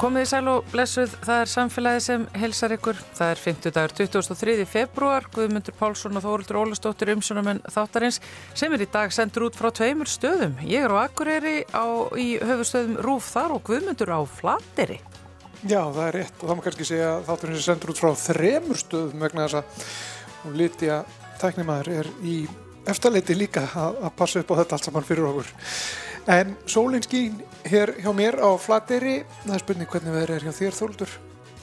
[0.00, 2.96] Komið í sæl og blessuð, það er samfélagi sem helsar ykkur.
[3.18, 4.54] Það er 50 dagur 23.
[4.64, 8.16] februar, Guðmundur Pálsson og Þóruldur Ólastóttir umsunumenn þáttarins
[8.56, 10.56] sem er í dag sendur út frá tveimur stöðum.
[10.64, 11.84] Ég er á Akureyri á,
[12.16, 15.02] í höfustöðum Rúf þar og Guðmundur á Flateri.
[15.68, 18.12] Já, það er rétt og það má kannski segja að þátturinn sem sendur út frá
[18.24, 19.88] þremur stöðum vegna þess að
[20.46, 22.38] hún liti að tæknimaður er í
[22.88, 25.58] eftirleiti líka að, að passa upp á þetta allt saman fyrir okkur.
[26.28, 30.52] En sólinn skín hér hjá mér á Flateyri, það er spurning hvernig veður er hjá
[30.52, 31.12] þér Þóldur?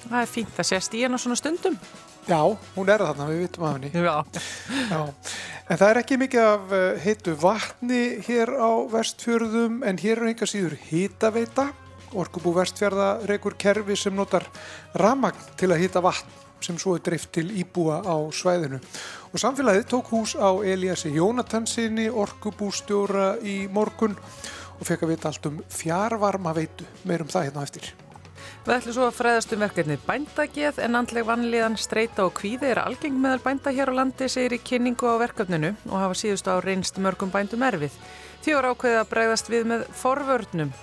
[0.08, 1.76] Það er fínt að sést í hennar svona stundum.
[2.28, 2.42] Já,
[2.76, 3.92] hún er þarna, við vitum af henni.
[3.94, 4.16] Já.
[4.92, 5.02] Já.
[5.68, 10.32] En það er ekki mikið af eh, heitu vatni hér á vestfjörðum en hér er
[10.32, 11.70] einhver síður hitaveita.
[12.18, 14.48] Orkubú vestfjörða reykur kerfi sem notar
[14.96, 18.80] ramagn til að hita vatn sem svo er drift til íbúa á svæðinu.
[19.34, 24.16] Og samfélagið tók hús á Eliassi Jónatansinni, orkubústjóra í morgun
[24.78, 26.88] og fekk að vita allt um fjárvarma veitu.
[27.04, 27.90] Meirum það hérna eftir.
[28.68, 32.82] Við ætlum svo að fræðast um verkefnið bændageð en andleg vanlíðan, streyta og kvíði er
[32.82, 36.60] algeng meðal bænda hér á landi segir í kynningu á verkefninu og hafa síðust á
[36.60, 37.96] reynst mörgum bændum erfið.
[38.44, 40.74] Því var ákveðið að bregðast við með forvörnum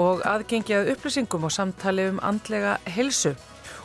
[0.00, 3.34] og aðgengjað upplýsingum og samtali um andlega helsu.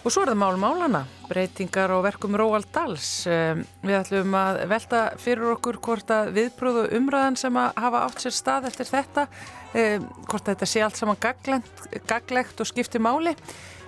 [0.04, 3.23] Og svo er það mál málana, breytingar og verkum Róald Dals.
[3.23, 8.36] Við ætlum að velta fyrir okkur hvort að viðbröðu umræðan sem að hafa átt sér
[8.36, 9.24] stað eftir þetta,
[10.28, 13.31] hvort þetta sé allt saman gaglegt og skipti máli.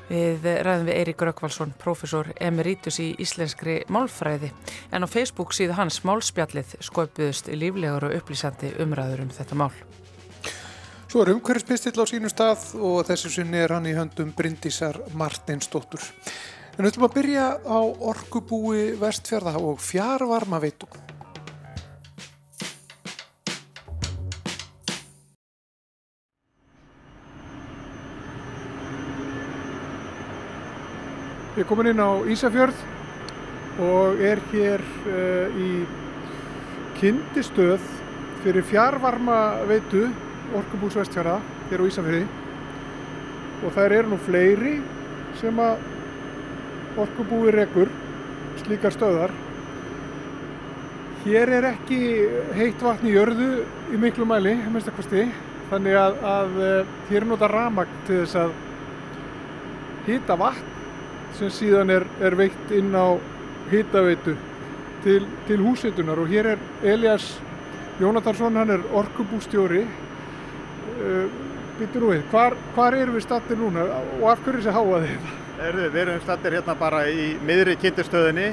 [0.07, 4.53] Við ræðum við Eirík Rökkvalsson, profesor emeritus í íslenskri málfræði.
[4.95, 9.73] En á Facebook síðu hans málspjallið skoipuðust líflegur og upplýsandi umræður um þetta mál.
[11.05, 16.01] Svo er umhverfispistill á sínum stað og þessu sinni er hann í höndum Bryndísar Martinsdóttur.
[16.75, 17.79] En við ætlum að byrja á
[18.09, 20.89] orkubúi vestfjörða og fjárvarma veitum.
[31.55, 32.81] Ég er komin inn á Ísafjörð
[33.79, 35.71] og er hér uh, í
[36.97, 37.79] kindistöð
[38.41, 40.09] fyrir fjárvarma veitu
[40.53, 41.39] Orkubús Vestfjara
[41.69, 42.25] hér á Ísafjörði
[43.65, 44.75] og þær eru nú fleiri
[45.39, 47.89] sem að Orkubúi rekur
[48.61, 49.33] slíkar stöðar
[51.25, 51.99] hér er ekki
[52.55, 53.49] heitt vatn í jörðu
[53.93, 54.55] í miklu mæli
[55.69, 56.59] þannig að, að
[57.09, 58.51] hér er nota ramagn til þess að
[60.05, 60.73] hýta vatn
[61.35, 63.17] sem síðan er, er veitt inn á
[63.71, 64.35] hýtaveitu
[65.03, 67.33] til, til húsitunar og hér er Elias
[67.99, 69.85] Jónatarsson, hann er orkubústjóri
[70.93, 71.43] uh,
[71.75, 75.31] Býttu nú við, hvar, hvar erum við stattir núna og af hverju þessi háaði þetta?
[75.65, 78.45] Erðu, við erum stattir hérna bara í miðri kynntistöðinni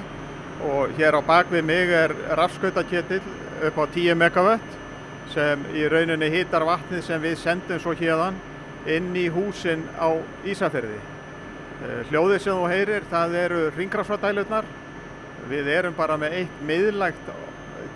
[0.66, 3.22] og hér á bakvið mig er rafskautaketill
[3.68, 4.74] upp á 10 megawatt
[5.30, 8.40] sem í rauninni hýtar vatnið sem við sendum svo hérðan
[8.90, 10.10] inn í húsin á
[10.42, 10.98] Ísafjörði.
[12.10, 14.66] Hljóðið sem þú heyrir, það eru ringrafsvadælurnar.
[15.50, 17.30] Við erum bara með eitt miðlægt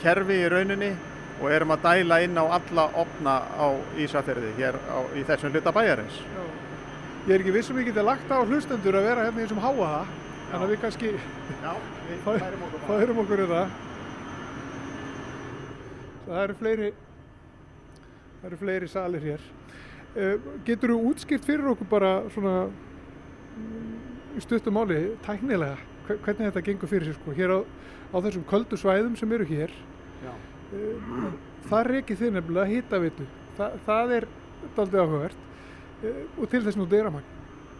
[0.02, 0.94] kerfi í rauninni
[1.40, 3.66] og erum að dæla inn á alla opna á
[4.00, 6.20] Ísafjörði hér á, í þessum hluta bæjarins.
[6.22, 6.44] Já.
[7.26, 9.74] Ég er ekki vissum við getið lagt á hlustendur að vera hérna í þessum háa
[9.82, 10.14] það,
[10.50, 11.72] þannig að við kannski Já,
[12.06, 13.00] við færum okkur bara.
[13.00, 13.74] færum okkur í það.
[16.26, 16.90] Það eru fleiri,
[18.40, 19.46] það eru fleiri salir hér.
[20.16, 22.54] Uh, getur þú útskipt fyrir okkur bara svona
[24.36, 25.76] í stuttum máli, tæknilega,
[26.08, 27.60] hvernig þetta gengur fyrir sér sko, hér á,
[28.12, 29.72] á þessum köldu svæðum sem eru hér.
[30.24, 30.32] Já.
[31.66, 33.26] Það reykir þið nefnilega hýtavitu.
[33.56, 34.28] Þa, það er
[34.76, 37.32] daldið áhugavert uh, og til þess nú deyramagn.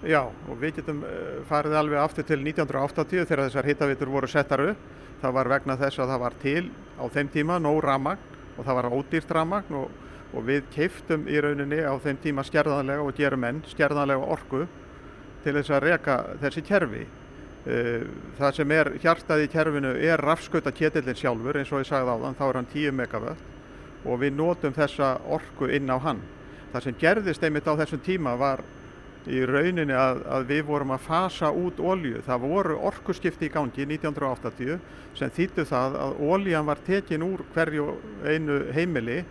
[0.07, 1.01] Já, og við getum
[1.49, 4.83] farið alveg aftur til 1980 þegar þessar hýtavitur voru settar upp.
[5.23, 6.65] Það var vegna þess að það var til
[7.01, 9.95] á þeim tíma nóg ramagn og það var ódýrt ramagn og,
[10.37, 14.67] og við keiftum í rauninni á þeim tíma skerðanlega og gerum enn skerðanlega orku
[15.45, 17.07] til þess að reka þessi kerfi.
[17.67, 22.39] Það sem er hjartað í kerfinu er rafskautaketillin sjálfur eins og ég sagði á þann,
[22.39, 26.21] þá er hann 10 megawatt og við notum þessa orku inn á hann.
[26.71, 28.63] Það sem gerðist einmitt á þessum tíma var
[29.27, 32.23] í rauninni að, að við vorum að fasa út ólju.
[32.27, 34.79] Það voru orkuskipti í gangi 1980
[35.19, 37.89] sem þýttu það að óljan var tekin úr hverju
[38.23, 39.25] einu heimili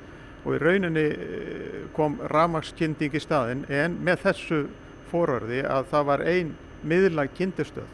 [0.44, 1.06] og í rauninni
[1.96, 4.66] kom rafmagnskynning í staðin en með þessu
[5.12, 7.88] fórörði að það var ein miðlag kyndistöð.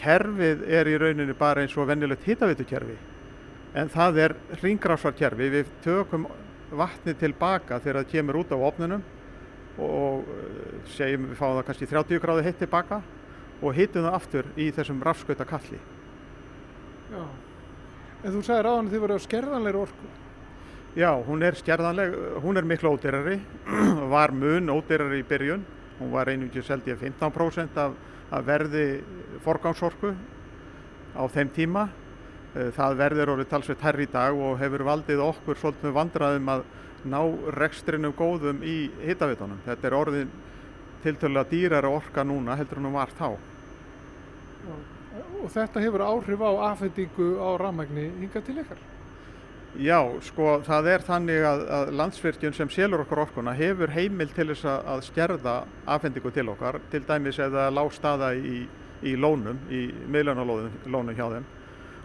[0.00, 2.96] Kerfið er í rauninni bara eins og venjulegt hittavitukerfi
[3.80, 5.48] en það er ringrásarkerfi.
[5.54, 6.26] Við tökum
[6.74, 9.04] vatni tilbaka þegar það kemur út á opnunum
[9.80, 10.30] og
[10.96, 13.00] segjum við fáum það kannski 30 gráði heitt tilbaka
[13.60, 15.78] og hittum það aftur í þessum rafskauta kalli.
[17.10, 17.24] Já,
[18.24, 20.10] en þú sagði ráðan að þið voru á skerðanleiri orku.
[20.98, 23.36] Já, hún er skerðanleg, hún er miklu ódýrari,
[24.14, 25.62] var mun ódýrari í byrjun
[26.00, 27.92] Hún var einungis held ég 15% af,
[28.30, 28.84] af verði
[29.44, 30.12] forgangsorku
[31.16, 31.88] á þeim tíma.
[32.54, 36.64] Eh, Það verður orðið talsveit herri í dag og hefur valdið okkur svolítið vandræðum að
[37.10, 37.20] ná
[37.56, 39.62] rekstrinum góðum í hittavitunum.
[39.66, 40.32] Þetta er orðin
[41.04, 43.28] tiltölulega dýrara orka núna heldur en hún var þá.
[45.40, 48.82] Og þetta hefur áhrif á afhendingu á rafmagni hinga til ykkar.
[49.78, 54.48] Já, sko það er þannig að, að landsvirkjun sem selur okkur orkuna hefur heimil til
[54.50, 55.52] þess að, að skerða
[55.86, 58.64] afhendingu til okkar, til dæmis eða lág staða í,
[59.06, 61.46] í lónum, í miðlunarlónum hjá þeim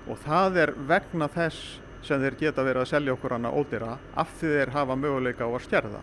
[0.05, 4.35] og það er vegna þess sem þeir geta verið að selja okkur hana ódýra af
[4.37, 6.01] því þeir hafa möguleika á að skerða.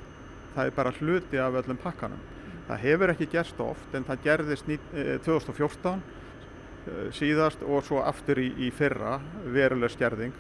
[0.56, 2.24] Það er bara hluti af öllum pakkanum.
[2.66, 6.02] Það hefur ekki gerst oft en það gerðist ní- eh, 2014
[6.90, 10.34] eh, síðast og svo aftur í, í fyrra veruleg skerðing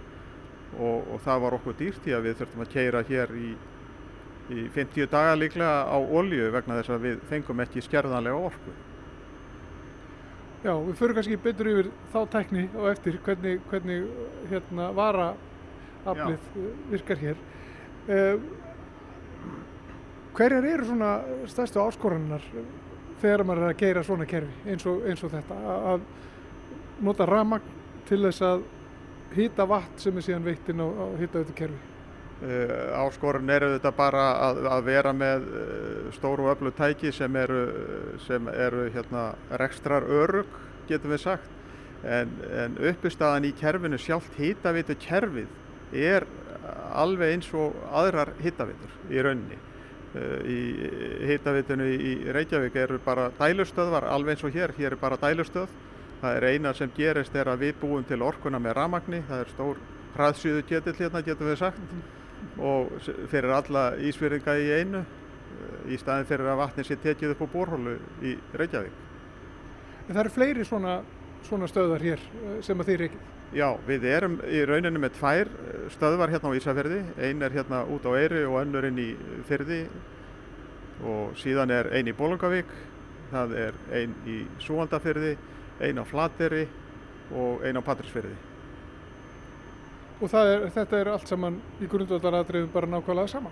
[0.78, 3.50] og, og það var okkur dýrt í að við þurftum að keira hér í,
[4.52, 8.74] í 50 daga líklega á olju vegna þess að við fengum ekki skerðanlega orku.
[10.62, 14.04] Já, við förum kannski betur yfir þá tækni og eftir hvernig, hvernig
[14.50, 15.32] hérna, vara
[16.06, 16.52] aflið
[16.90, 17.40] virkar hér.
[18.06, 18.38] Uh,
[20.34, 21.10] hverjar eru svona
[21.50, 22.46] stærstu áskorannar
[23.22, 26.06] þegar maður er að geira svona kerfi eins og, eins og þetta að
[27.02, 27.74] nota ramagn
[28.08, 28.64] til þess að
[29.36, 31.80] hýta vatn sem er síðan veitt inn á, á hýta kerfi?
[32.42, 37.36] Uh, áskorun er auðvitað bara að, að vera með uh, stóru og öflug tæki sem
[37.38, 37.60] eru,
[38.24, 39.28] sem eru hérna,
[39.62, 40.56] rekstrar örug,
[40.88, 41.52] getum við sagt.
[42.02, 46.26] En, en uppistaðan í kerfinu sjálft hitavitu kerfið er
[46.98, 49.60] alveg eins og aðrar hitavitur í rauninni.
[50.12, 50.58] Uh, í
[51.30, 55.70] hitavitunu í Reykjavík eru bara dælustöðvar, alveg eins og hér, hér er bara dælustöð.
[56.22, 59.48] Það er eina sem gerist er að við búum til orkuna með ramagni, það er
[59.50, 59.80] stór
[60.14, 61.96] hraðsjöðu ketill hérna, getum við sagt.
[62.62, 62.92] Og
[63.30, 65.02] fyrir alla ísfyrringa í einu
[65.90, 68.94] í staðin fyrir að vatni sé tekið upp á borhólu í Reykjavík.
[70.06, 70.96] En það eru fleiri svona,
[71.46, 73.28] svona stöðar hér eh, sem að þið reykið.
[73.52, 77.82] Já, við erum í rauninu með tvær eh, stöðvar hérna á Ísafirði, ein er hérna
[77.92, 79.10] út á Eyri og önnur inn í
[79.48, 79.84] Firði.
[81.02, 82.70] Og síðan er ein í Bólungavík,
[83.32, 85.34] það er ein í Súhandafirði,
[85.82, 86.64] ein á Flateri
[87.32, 88.34] og ein á Patrísfirði.
[90.22, 93.50] Og er, þetta er allt saman í grundvöldaratriðum bara nákvæmlega sama.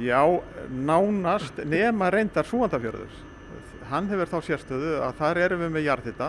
[0.00, 0.20] Já,
[0.68, 3.12] nánast nema reyndar Súhandafjörður.
[3.88, 6.28] Hann hefur þá sérstöðu að þar erum við með jarðhita.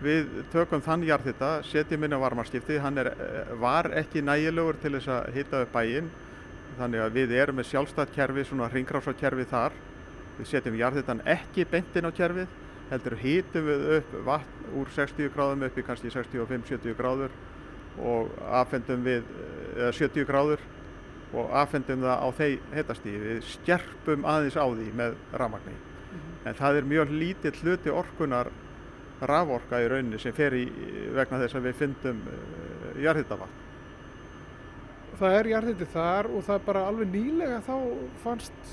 [0.00, 3.12] Við tökum þann jarðhita, setjum inn á varmarskipti, hann er,
[3.60, 6.08] var ekki nægilegur til þess að hita upp bæinn.
[6.78, 9.76] Þannig að við erum með sjálfstætt kerfi, svona ringrásakerfi þar.
[10.38, 12.48] Við setjum jarðhitan ekki beint inn á kerfið,
[12.90, 17.34] heldur hitum við upp vatn úr 60 gráðum upp í kannski 65-70 gráður
[18.00, 18.30] og
[18.60, 20.64] afhendum við, eh, eða 70 gráður
[21.32, 23.20] og afhendum það á þeir heitastíði.
[23.28, 25.76] Við skerpum aðeins á því með rafmagni.
[26.44, 28.50] En það er mjög lítill hluti orkunar
[29.20, 30.64] raforka í rauninni sem fer í
[31.14, 33.66] vegna þess að við fyndum uh, jarðhitavatn.
[35.20, 37.74] Það er jarðindi þar og það er bara alveg nýlega þá
[38.22, 38.70] fannst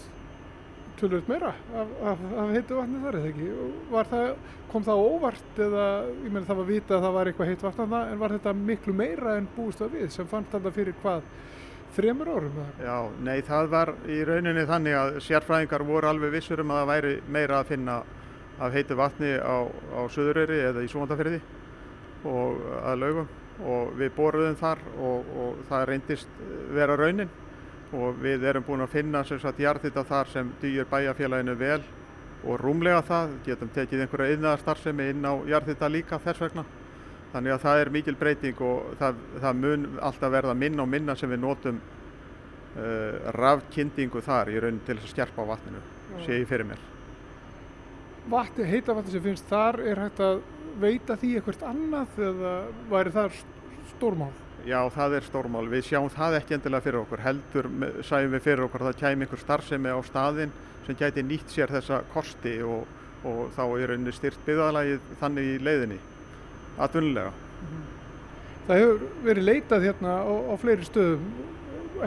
[0.99, 3.49] tölvöld meira af, af, af heitu vatni þar eða ekki.
[3.91, 4.25] Og það,
[4.71, 5.85] kom það óvart eða,
[6.25, 8.55] ég meina það var vita að það var eitthvað heitt vatn þarna en var þetta
[8.61, 11.29] miklu meira en búist var við sem fannst þetta fyrir hvað,
[11.97, 12.69] þremur árum eða?
[12.85, 16.91] Já, nei það var í rauninni þannig að sérfræðingar voru alveg vissur um að það
[16.91, 17.97] væri meira að finna
[18.57, 21.41] af heitu vatni á, á Suðureyri eða í Súmandafyrði
[22.27, 23.27] og að laugum
[23.65, 26.41] og við boruðum þar og, og það reyndist
[26.75, 27.29] vera raunin
[27.95, 31.81] og við erum búin að finna sem sagt jarðhita þar sem dýr bæjarfélaginu vel
[32.43, 36.65] og rúmlega það, getum tekið einhverja yðnaðarstarfsemi inn á jarðhita líka þess vegna.
[37.33, 41.15] Þannig að það er mikil breyting og það, það mun alltaf verða minna og minna
[41.17, 45.81] sem við notum uh, rafkyndingu þar í raunin til þess að skerpa á vatninu,
[46.23, 46.83] sé ég fyrir mér.
[48.27, 50.41] Vatni, heita vatni sem finnst þar er hægt að
[50.81, 52.57] veita því eitthvað annað eða
[52.91, 53.39] væri það
[53.95, 54.33] stórmál?
[54.67, 55.65] Já, það er stórmál.
[55.71, 57.21] Við sjáum það ekki endilega fyrir okkur.
[57.23, 57.69] Heldur
[58.03, 60.51] sæjum við fyrir okkur að það kæmi einhver starfsemi á staðinn
[60.87, 62.83] sem gæti nýtt sér þessa kosti og,
[63.27, 65.99] og þá í rauninni styrt byggðalagið þannig í leiðinni,
[66.83, 67.31] atvinnulega.
[68.67, 71.27] Það hefur verið leitað hérna á, á fleiri stöðum,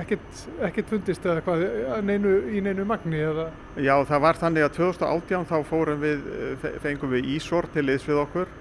[0.00, 1.62] ekkert, ekkert fundist eða hvað,
[1.96, 3.46] að neinu, í neinu magni eða
[3.80, 6.26] Já, það var þannig að 2018 þá fórum við,
[6.62, 8.52] fe- fengum við Ísor til liðs við okkur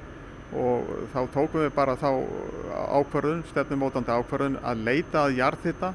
[0.58, 2.10] og þá tókum við bara þá
[3.00, 5.91] ákvörðun, stefnumótandi ákvörðun að leita að jarðhita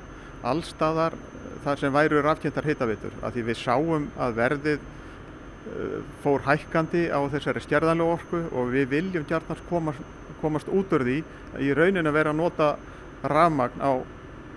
[0.46, 1.16] allstaðar
[1.64, 7.18] þar sem væru rafkynntar hitavitur af því við sáum að verðið eh, fór hækkandi á
[7.32, 10.04] þessari stjærðanlegu orku og við viljum gjarnast komast,
[10.42, 11.23] komast út úr því
[11.64, 12.75] í raunin að vera að nota
[13.25, 13.92] rafmagn á,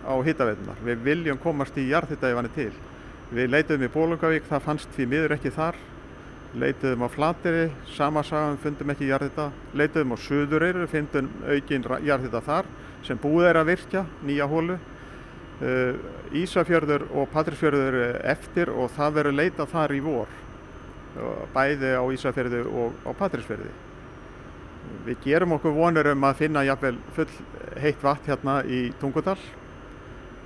[0.04, 0.84] á hitaveitunar.
[0.84, 2.74] Við viljum komast í jarðhita ef hann er til
[3.28, 5.76] Við leituðum í Bólungavík, það fannst því miður ekki þar.
[6.58, 9.52] Leituðum á Flateri, sama sagum, fundum ekki jarðhita.
[9.78, 12.70] Leituðum á Suðureyru, fundum aukin jarðhita þar
[13.06, 14.78] sem búið er að virkja, nýja hólu.
[15.58, 15.98] Uh,
[16.38, 20.34] Ísafjörður og Patrísfjörður eru eftir og það verður leitað þar í vor.
[21.18, 23.72] Uh, Bæði á Ísafjörðu og á Patrísfjörði.
[25.08, 27.30] Við gerum okkur vonur um að finna jafnvel full
[27.82, 29.38] heitt vatn hérna í Tungudal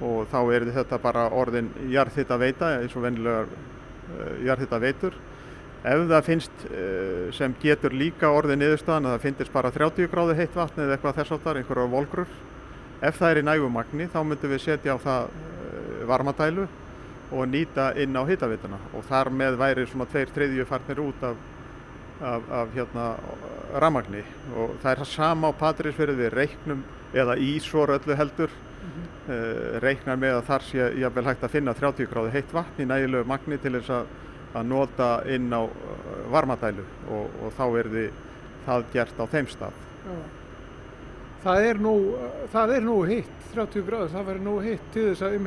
[0.02, 5.20] og þá er þetta bara orðin jarðhitta veita eins og vennilegar uh, jarðhitta veitur.
[5.82, 10.38] Ef það finnst uh, sem getur líka orðin niðurstaðan að það finnist bara 30 gráði
[10.38, 12.36] heitt vatn eða eitthvað þess áttar, einhverjar volgrur.
[13.02, 16.68] Ef það er í nægumagni þá myndum við setja á það uh, varmadælu
[17.32, 21.38] og nýta inn á hittaveituna og þar með væri svona tveir treyðju farnir út af,
[22.20, 23.06] af, af hérna,
[23.80, 24.24] ramagni
[24.56, 26.84] og það er það sama á Patrísfjörði við reiknum
[27.16, 32.12] eða Ísor öllu heldur uh, reiknar með að þar sé jafnvel hægt að finna 30
[32.12, 34.12] gráði heitt vatn í nægilegu magni til þess að,
[34.56, 35.72] að nota inn á uh,
[36.34, 38.06] varmadælu og, og þá er því
[38.68, 39.82] það gert á þeim stað.
[40.06, 40.20] Já.
[41.42, 41.94] Það er nú,
[42.54, 45.38] það er nú hitt, 30 gráður, það verður nú hitt til þess að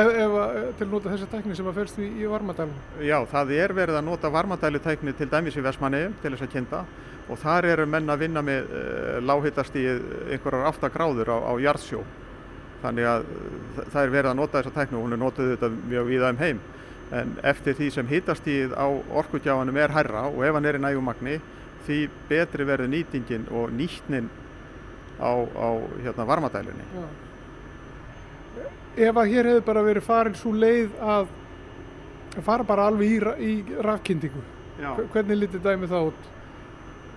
[0.00, 2.74] ef, ef, að- til að nota þessa tekni sem að felst í, í varmadælum.
[3.06, 6.82] Já, það er verið að nota varmadælutækni til dæmis í Vestmannegjum til þess að kynna
[7.30, 10.02] og þar eru menn að vinna með uh, lághitastíð
[10.34, 12.02] einhverjar 8 gráður á, á jarðsjó.
[12.82, 15.70] Þannig að uh, það er verið að nota þessa tækni og hún er notuð þetta
[15.94, 16.60] mjög víða um heim.
[17.12, 21.36] En eftir því sem hitastíð á orkugjáfanum er hærra og ef hann er í nægumagni
[21.84, 21.98] því
[22.30, 24.30] betri verður nýtingin og nýtnin
[25.20, 25.68] á, á
[26.02, 26.86] hérna, varmadælunni.
[26.94, 27.06] Já.
[29.08, 31.26] Ef að hér hefur bara verið farin svo leið að
[32.46, 34.42] fara bara alveg í, í rafkynningu,
[34.80, 34.94] Já.
[35.12, 36.30] hvernig lítið dæmi það út?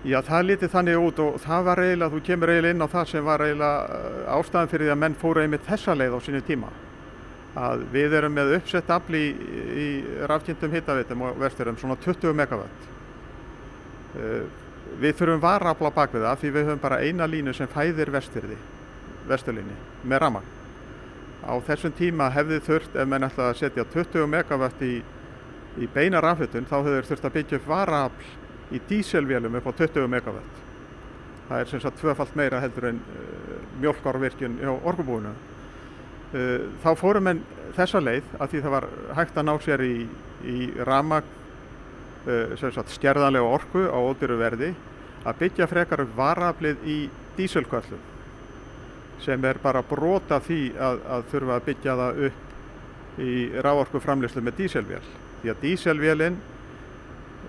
[0.06, 3.08] Já, það lítið þannig út og það var eiginlega, þú kemur eiginlega inn á það
[3.10, 6.42] sem var eiginlega uh, ástæðan fyrir því að menn fóru einmitt þessa leið á sínu
[6.46, 6.70] tíma.
[7.58, 9.88] Að við erum með uppsett afli í, í
[10.30, 12.88] rafkyntum hittaveitum og vesturum, svona 20 megawatt.
[14.14, 14.44] Uh,
[15.02, 18.56] við þurfum varafla bak við það því við höfum bara eina línu sem fæðir vesturði,
[19.28, 20.54] vesturlíni, með ramagn.
[21.48, 24.94] Á þessum tíma hefði þurft, ef menn ætlaði að setja 20 megawatt í,
[25.78, 28.32] í beina rafhutun, þá hefur þurft að byggja upp varafl
[28.74, 30.64] í díselvélum upp á 20 megawatt.
[31.48, 35.32] Það er sem sagt tvöfalt meira heldur en uh, mjölkárvirkjun hjá orkubúinu.
[36.28, 37.42] Uh, þá fórum menn
[37.76, 39.96] þessa leið að því það var hægt að ná sér í,
[40.44, 41.34] í ramag
[42.28, 44.66] sem sagt skerðanlega orku á ódýru verði
[45.24, 46.96] að byggja frekar varaflið í
[47.38, 48.02] díselköllum
[49.24, 54.42] sem er bara brota því að, að þurfa að byggja það upp í ráorku framleyslu
[54.44, 55.00] með díselvél.
[55.40, 56.36] Því að díselvélinn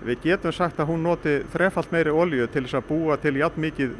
[0.00, 3.60] Við getum sagt að hún noti þrefalt meiri olju til þess að búa til jafn
[3.60, 3.90] mikið,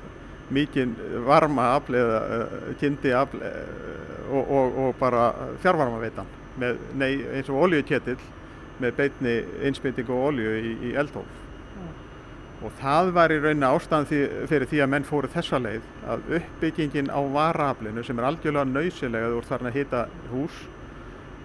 [0.55, 0.95] mikið
[1.27, 3.91] varma afl eða uh, kyndi afl uh,
[4.31, 5.31] og, og, og bara
[5.63, 6.29] fjárvarmaveitan
[6.61, 8.19] með, nei, eins og oljuketill
[8.81, 11.39] með beitni einsbyttingu og olju í, í eldhólf.
[12.61, 14.09] Og það var í rauninni ástæðan
[14.51, 19.31] fyrir því að menn fóru þessa leið að uppbyggingin á varaaflinu sem er algjörlega nöysilega
[19.33, 20.59] þú ert farin að hita hús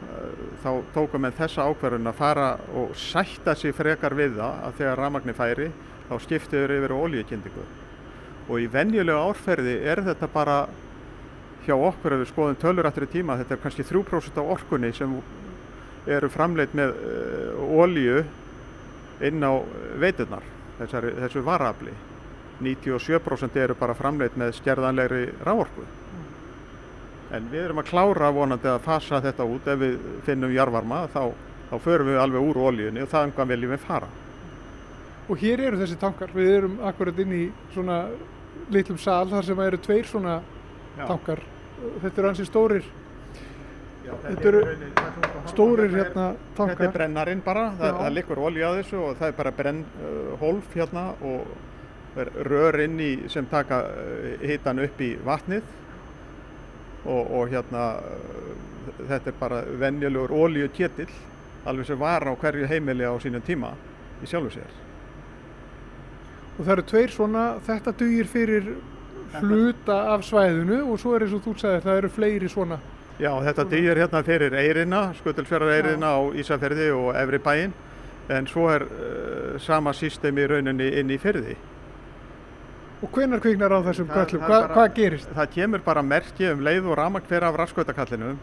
[0.10, 4.78] eh, þá tókum við þessa ákverðun að fara og sætta sig frekar við það að
[4.82, 5.70] þegar rafmagni færi
[6.10, 7.68] þá skiptiður yfir olíukindingu
[8.48, 10.58] og í venjulegu árferði er þetta bara
[11.66, 15.16] hjá okkur ef við skoðum tölur eftir tíma þetta er kannski 3% af orkunni sem
[16.06, 18.22] eru framleitt með uh, olíu
[19.26, 19.54] inn á
[19.98, 20.46] veiturnar
[20.78, 21.94] þessari, þessu varafli
[22.62, 25.88] 97% eru bara framleitt með skerðanlegri ráorku
[27.34, 29.66] En við erum að klára vonandi að fasa þetta út.
[29.68, 29.96] Ef við
[30.28, 31.34] finnum jarvarma þá,
[31.72, 34.10] þá förum við alveg úr ólíunni og það umhvað viljum við fara.
[35.26, 38.04] Og hér eru þessi tankar, við erum akkurat inn í svona
[38.74, 40.40] litlum sal þar sem eru tveir svona
[40.98, 41.06] Já.
[41.08, 41.42] tankar.
[42.02, 42.86] Þetta eru ansi stórir,
[44.06, 44.60] Já, Þetta eru
[45.50, 46.86] stórir hérna Þetta tankar.
[46.86, 50.36] er brennarinn bara, það, það liggur olíu að þessu og það er bara brenn uh,
[50.42, 55.64] hólf hérna og er rör inn í sem taka uh, hitan upp í vatnið
[57.06, 58.54] og, og hérna uh,
[59.10, 61.10] þetta er bara venjulegur olíu ketill
[61.66, 63.74] alveg sem var á hverju heimili á sínum tíma
[64.22, 64.70] í sjálfu sér.
[66.56, 68.70] Og það eru tveir svona, þetta dugir fyrir
[69.42, 72.80] hluta af svæðinu og svo er eins og þú sagðir, það eru fleiri svona.
[73.20, 77.76] Já, þetta dýr hérna fyrir Eirina, Skutulsfjörðar Eirina á Ísafjörði og Efri bæinn
[78.32, 81.56] en svo er uh, sama system í rauninni inn í fyrði.
[83.04, 84.42] Og hvenær kviknar á þessum köllum?
[84.42, 85.32] það Hva, hvað gerist?
[85.36, 88.36] Það kemur bara merki um leið og ramagn fyrir af raskautakallinu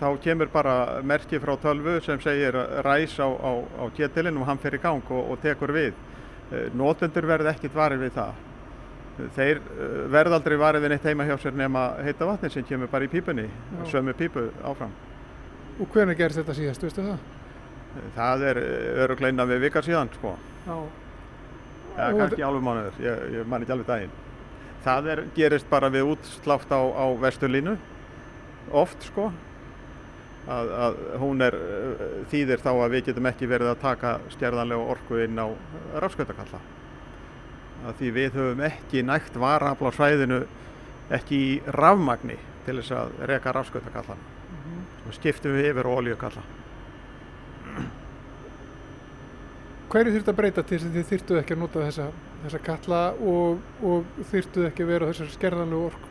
[0.00, 0.74] þá kemur bara
[1.04, 5.04] merki frá tölvu sem segir ræs á, á, á ketilinn og hann fer í gang
[5.12, 5.92] og, og tekur við.
[6.50, 8.38] Eh, Notendur verð ekkit varir við það.
[9.36, 12.90] Þeir eh, verð aldrei varir við neitt heima hjá sér nema heita vatni sem kemur
[12.90, 13.46] bara í pípunni,
[13.90, 14.94] sömu pípu áfram.
[15.80, 17.20] Og hvernig gerist þetta síðast, veistu það?
[18.16, 18.58] Það er
[19.04, 20.34] öruglega innan við vikar síðan, sko.
[20.66, 20.74] Já.
[22.00, 24.12] Og kannski alveg mánuður, ég, ég man ekki alveg daginn.
[24.84, 27.76] Það er, gerist bara við útslátt á, á vesturlínu,
[28.82, 29.28] oft sko.
[30.48, 34.92] Að, að hún er, eh, þýðir þá að við getum ekki verið að taka stjærðanlega
[34.94, 35.46] orku inn á
[36.00, 36.60] rafskautakalla.
[37.84, 40.40] Að því við höfum ekki nægt varafl á svæðinu,
[41.12, 44.24] ekki í rafmagni til þess að reka rafskautakallan.
[45.02, 46.42] Svo skiptum við yfir á olíukalla.
[49.90, 52.04] Hverju þurftu að breyta til þess að þið þyrftu ekki að nota þessa,
[52.44, 53.00] þessa kalla
[53.32, 56.09] og, og þyrftu ekki að vera á þessari skerðanlegu orku?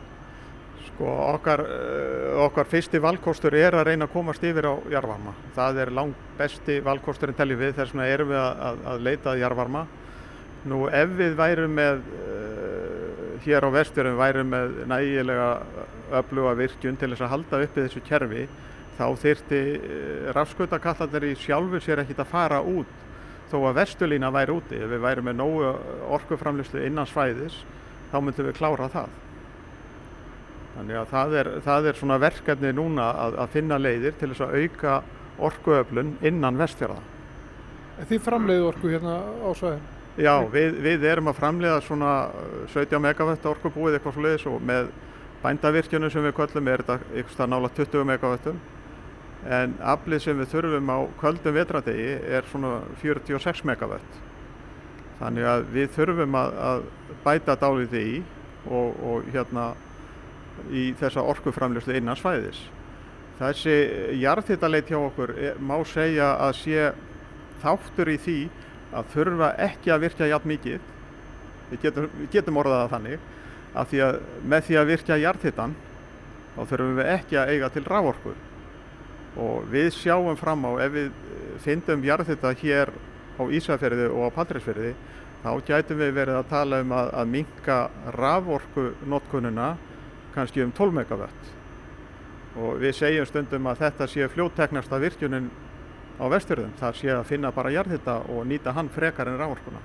[1.00, 5.32] Sko okkar, eh, okkar fyrsti valkostur er að reyna að komast yfir á jarvarma.
[5.56, 9.40] Það er langt besti valkosturinn teljum við, þess vegna erum við að, að, leita að
[9.40, 9.86] jarvarma.
[10.68, 15.48] Nú ef við værum með, uh, hér á vesturum værum með nægilega
[16.20, 18.44] öfluga virkjun til þess að halda uppi þessu kerfi,
[19.00, 22.92] þá þyrfti uh, rafskautakallarnir í sjálfu sér ekkit að fara út
[23.48, 24.76] þó að vesturlína væri úti.
[24.76, 25.74] Ef við værum með nógu
[26.20, 27.62] orkuframlýslu innan svæðis,
[28.12, 29.18] þá myndum við klára það.
[30.80, 34.44] Þannig að það er, það er svona verkefni núna að, að finna leiðir til þess
[34.46, 34.92] að auka
[35.44, 37.02] orkuöflun innan vestfjörða.
[38.08, 39.90] Þið framleiðu orku hérna á svæðinu?
[40.24, 44.64] Já, við, við erum að framleiða svona uh, 17 megawatt orkubúið eitthvað svo leiðis og
[44.70, 44.88] með
[45.42, 48.64] bændavirkjunum sem við köllum er þetta eitthvað nála 20 megawattum
[49.60, 52.72] en aflið sem við þurfum á köldum vetradegi er svona
[53.04, 54.18] 46 megawatt.
[55.20, 56.90] Þannig að við þurfum að, að
[57.28, 58.18] bæta dálítið í
[58.64, 59.70] og, og hérna
[60.68, 62.60] í þessa orkuframljóslu innan svæðis.
[63.40, 63.74] Þessi
[64.20, 66.88] jarðhittaleit hjá okkur er, má segja að sé
[67.62, 68.38] þáttur í því
[68.96, 70.88] að þurfa ekki að virkja jafn mikið,
[71.70, 73.28] við getum, getum orðað það þannig,
[73.90, 74.18] því að
[74.52, 75.76] með því að virkja jarðhittan
[76.56, 78.34] þá þurfum við ekki að eiga til rávorku.
[79.40, 82.90] Og við sjáum fram á ef við eh, fyndum jarðhitta hér
[83.38, 84.94] á Ísafjörði og á Patræsfjörði
[85.40, 87.78] þá gætum við verið að tala um að, að minka
[88.16, 89.70] rávorku notkununa
[90.34, 91.50] kannski um 12 megawatt
[92.60, 95.50] og við segjum stundum að þetta sé fljótteknasta virkjunin
[96.20, 99.82] á vesturðum, það sé að finna bara jarðhitta og nýta hann frekar en rávorkuna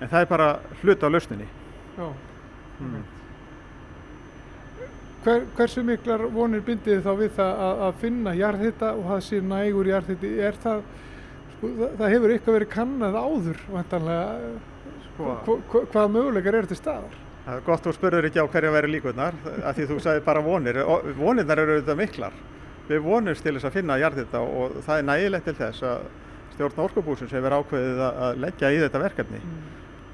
[0.00, 0.50] en það er bara
[0.82, 1.48] hluti á lausninni
[1.96, 2.12] Já.
[2.80, 3.00] mm.
[5.20, 9.40] Hver, hversu miklar vonir bindið þá við það að, að finna jarðhita og það sé
[9.44, 10.30] nægur jarðhiti?
[10.40, 10.78] Er það,
[11.56, 14.54] sko, það, það hefur eitthvað verið kannað áður, vantanlega,
[15.10, 17.18] sko, hva, hva, hvaða möguleikar eru til staðar?
[17.44, 20.42] Það er gott þú spurður ekki á hverja væri líkurnar af því þú sagði bara
[20.44, 20.80] vonir.
[21.18, 22.36] Vonirnar eru auðvitað miklar.
[22.90, 26.08] Við vonumst til þess að finna jarðhitta og það er nægilegt til þess að
[26.56, 29.40] stjórn orkubúsins hefur ákveðið að að leggja í þetta verkefni.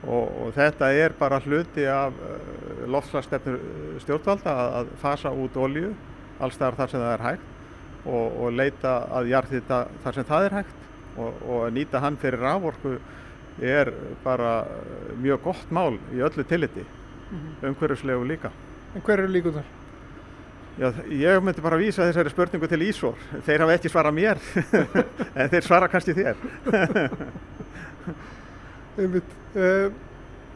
[0.06, 3.56] Og, og þetta er bara hluti af uh, loftslagsstefnu
[4.04, 5.94] stjórnvalda að, að fasa út olju
[6.38, 10.58] allstaðar þar sem það er hægt og, og leita að jarðhita þar sem það er
[10.60, 10.84] hægt.
[11.16, 12.98] Og, og að nýta hann fyrir rávorku
[13.64, 13.90] er
[14.22, 16.84] bara uh, mjög gott mál í öllu tilliti
[17.62, 18.50] umhverfislegu líka.
[18.94, 19.66] En hver eru líkunar?
[20.76, 23.20] Já, ég myndi bara vísa þessari spurningu til Ísor.
[23.46, 24.40] Þeir hafa ekki svarað mér,
[25.40, 26.42] en þeir svara kannski þér.
[29.00, 29.32] Einmitt.
[29.56, 29.88] Uh,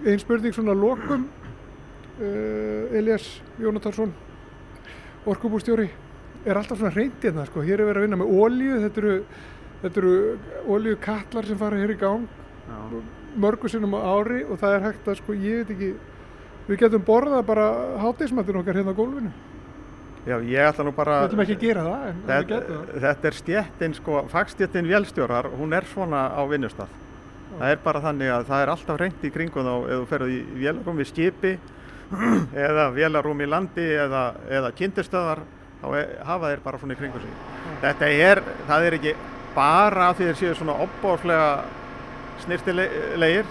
[0.04, 1.24] ein spurning svona að lokum,
[2.20, 3.30] uh, Elias
[3.61, 4.12] Jónatarsson,
[5.28, 5.88] orkubústjóri,
[6.44, 7.64] er alltaf svona reynd hérna, sko.
[7.64, 9.16] Hér er verið að vinna með ólíu, þetta eru,
[9.88, 10.14] eru
[10.68, 12.28] ólíukatlar sem fara hér í gang
[13.37, 15.90] mörgu sinnum á ári og það er hægt að, sko, ég veit ekki,
[16.68, 17.64] við getum borðað bara
[18.03, 19.33] háteismatinn okkar hérna á gólfinu.
[20.29, 21.23] Já, ég ætla nú bara...
[21.23, 22.99] Við ætlum ekki að gera það, en við Þetta, getum það.
[23.05, 26.90] þetta er stjettin, sko, fagstjettin vélstjórar, hún er svona á vinnustaf.
[27.51, 30.35] Það er bara þannig að það er alltaf reynd í kringum þá ef þú ferð
[30.35, 31.55] í vélarúm í skipi
[32.68, 34.23] eða vélarúm í landi eða,
[34.61, 35.40] eða kynntistöðar,
[35.81, 37.35] þá er, hafa þeir bara svona í kringum sig.
[37.83, 39.16] Þetta er, það er ekki
[39.57, 41.49] bara því þeir séu svona opbóðslega
[42.44, 43.49] snirtilegir,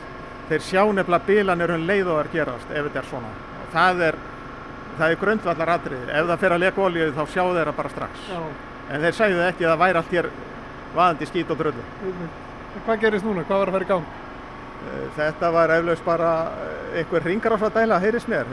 [0.49, 3.31] þeir sjá nefnilega bílanir um leið og þær gerast ef þetta er svona.
[3.63, 4.17] Og það er,
[4.97, 6.07] það er grundvallar atriði.
[6.09, 8.25] Ef það fer að leka olíu þá sjá þeir það bara strax.
[8.31, 8.41] Já,
[8.89, 10.27] En þeir segju ekki að það væri allt hér
[10.95, 11.59] vaðandi skít og.
[11.59, 13.43] En hvað gerist núna?
[13.45, 14.05] Hvað var að fara í gang?
[14.79, 16.29] Eh, Þetta var eflaust bara
[16.63, 18.49] eh, einhver ringarásadæla, heyrist mér.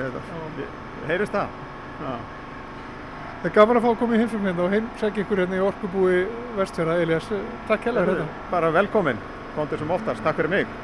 [1.06, 1.54] Heyrist það?
[2.02, 2.12] Já.
[3.37, 5.64] Það er gaman að fá að koma í heimsókn hérna og heimsækja ykkur hérna í
[5.64, 6.20] orkubúi
[6.59, 7.28] vestfjara, Elias.
[7.68, 8.28] Takk þetta.
[8.50, 9.18] Bara velkomin,
[9.56, 10.76] komdu sem oftast, takk fyrir mig.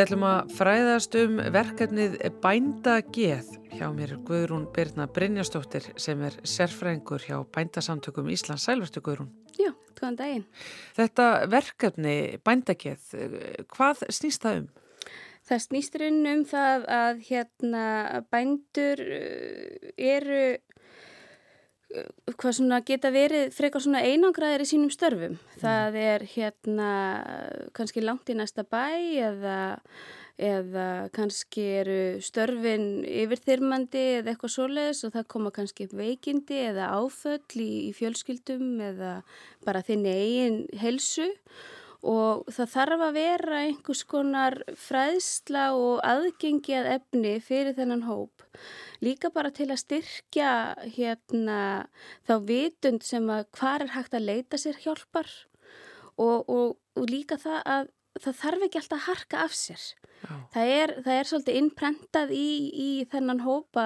[0.00, 3.48] Við ætlum að fræðast um verkefnið Bændageð.
[3.74, 8.64] Hjá mér Guðrún Birna Brynjastóttir sem er sérfrængur hjá Bændasamtökum Íslands.
[8.64, 9.28] Sælverstu Guðrún.
[9.60, 10.46] Já, góðan daginn.
[10.96, 13.12] Þetta verkefni Bændageð,
[13.76, 14.70] hvað snýst það um?
[15.50, 17.84] Það snýstur inn um það að hérna
[18.32, 20.42] bændur uh, eru
[21.90, 25.36] hvað svona geta verið frekar svona einangraðir í sínum störfum.
[25.60, 26.90] Það er hérna
[27.76, 28.84] kannski langt í næsta bæ
[29.26, 29.56] eða,
[30.38, 36.92] eða kannski eru störfin yfirþyrmandi eða eitthvað svoleiðis og það koma kannski upp veikindi eða
[37.00, 39.18] áföll í, í fjölskyldum eða
[39.66, 46.90] bara þinni eigin helsu og það þarf að vera einhvers konar fræðsla og aðgengi að
[46.96, 48.44] efni fyrir þennan hóp.
[49.04, 50.50] Líka bara til að styrkja
[50.96, 51.60] hérna
[52.28, 55.30] þá vitund sem að hvað er hægt að leita sér hjálpar
[56.16, 59.82] og, og, og líka það að það þarf ekki alltaf að harka af sér.
[60.52, 63.84] Það er, það er svolítið innprentað í, í þennan hópa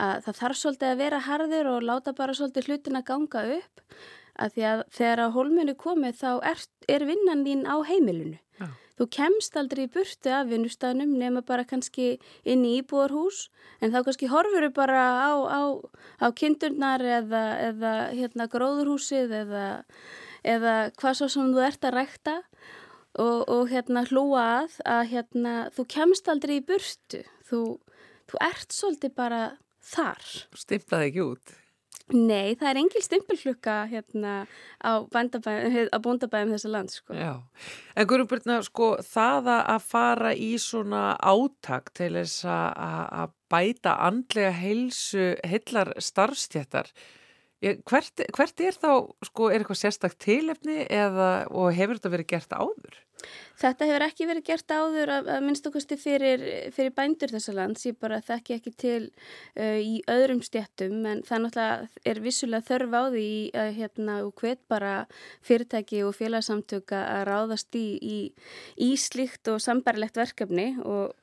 [0.00, 3.82] að það þarf svolítið að vera harður og láta bara svolítið hlutin að ganga upp
[4.38, 8.38] að því að þegar að hólminu komið þá er, er vinnan þín á heimilinu.
[8.60, 8.68] Já.
[8.96, 12.14] Þú kemst aldrei í burtu af vinnustanum nema bara kannski
[12.48, 13.50] inn í íbúarhús
[13.84, 15.60] en þá kannski horfur þau bara á, á,
[16.24, 19.66] á kindurnar eða, eða hérna, gróðurhúsið eða,
[20.40, 22.38] eða hvað svo sem þú ert að rækta
[23.20, 27.22] og, og hérna, hlúa að að hérna, þú kemst aldrei í burtu.
[27.46, 27.62] Þú,
[28.32, 29.44] þú ert svolítið bara
[29.92, 30.24] þar.
[30.56, 31.56] Stiftaði ekki út.
[32.14, 34.34] Nei, það er engil stimpilflukka hérna
[34.78, 37.16] á, á bóndabæðum þessa land sko.
[37.18, 37.42] Já,
[37.98, 45.32] en Guðrúbjörna sko það að fara í svona átak til þess að bæta andlega heilsu
[45.46, 46.92] heillar starfstjættar
[47.60, 48.90] hvert, hvert er þá,
[49.24, 52.98] sko, er eitthvað sérstakt tilefni eða og hefur þetta verið gert áður?
[53.56, 56.42] Þetta hefur ekki verið gert áður að, að minnst okkusti fyrir,
[56.76, 59.02] fyrir bændur þessa lands, ég bara þekki ekki til
[59.56, 63.30] uh, í öðrum stjættum en það náttúrulega er vissulega þörf á því
[63.62, 64.94] að hérna og hvet bara
[65.46, 68.18] fyrirtæki og félagsamtöka að ráðast í, í,
[68.76, 70.74] í slíkt og sambarilegt verkefni.
[70.84, 71.14] Og,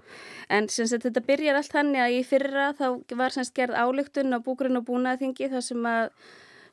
[0.49, 2.87] en að þetta byrjar allt hann að í fyrra þá
[3.19, 6.09] var semst gerð álugtun á búgrunn og búnaðingi þar sem að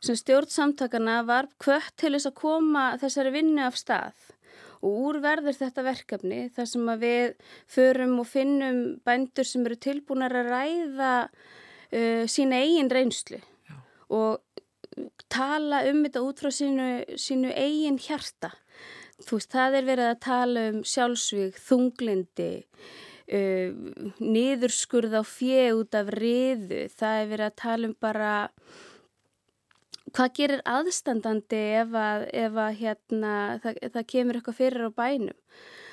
[0.00, 4.30] sem stjórnsamtakana var kvött til þess að koma þessari vinnu af stað
[4.80, 7.34] og úrverður þetta verkefni þar sem að við
[7.70, 13.76] förum og finnum bændur sem eru tilbúinar að ræða uh, sína eigin reynslu Já.
[14.08, 14.40] og
[15.30, 16.88] tala um þetta út frá sínu,
[17.20, 18.54] sínu eigin hjarta.
[19.20, 22.52] Þú veist, það er verið að tala um sjálfsvík, þunglindi,
[23.36, 28.32] uh, niðurskurð á fjö út af riðu, það er verið að tala um bara
[30.16, 35.38] hvað gerir aðstandandi ef að, ef að hérna, það, það kemur eitthvað fyrir á bænum?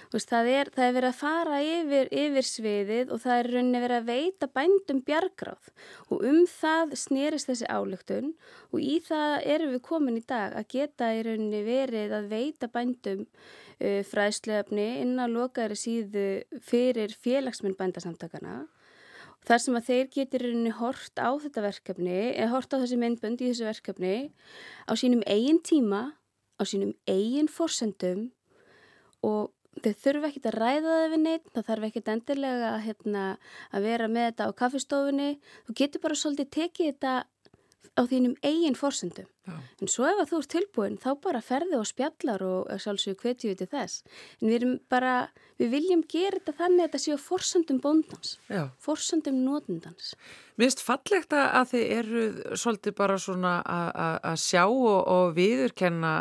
[0.08, 3.82] Veist, það, er, það er verið að fara yfir, yfir sviðið og það er rauninni
[3.84, 5.72] verið að veita bændum bjargráð
[6.08, 8.30] og um það snýrist þessi álöktun
[8.72, 12.72] og í það erum við komin í dag að geta í rauninni verið að veita
[12.72, 16.28] bændum uh, fræðslefni inn á lokaðri síðu
[16.64, 18.62] fyrir félagsmynd bændasamtakana
[19.46, 23.44] þar sem að þeir getur rauninni hort á þetta verkefni eða hort á þessi myndbönd
[23.44, 24.16] í þessu verkefni
[24.90, 26.02] á sínum eigin tíma,
[26.58, 28.32] á sínum eigin forsendum
[29.26, 33.24] og þau þurfa ekki að ræða það við neitt, það þarf ekki endilega hérna,
[33.72, 35.30] að vera með þetta á kaffistofunni,
[35.68, 37.14] þú getur bara svolítið tekið þetta
[37.96, 39.28] á þínum eigin forsendum.
[39.48, 39.54] Já.
[39.80, 43.52] En svo ef að þú ert tilbúin þá bara ferði og spjallar og sjálfsögur hvetju
[43.52, 44.04] við til þess.
[44.42, 45.14] En við erum bara,
[45.62, 48.64] við viljum gera þetta þannig að þetta séu forsendum bóndans, Já.
[48.84, 50.14] forsendum nótundans.
[50.58, 52.28] Mér finnst fallegt að þið eru
[52.60, 56.14] svolítið bara svona að sjá og, og viðurkenna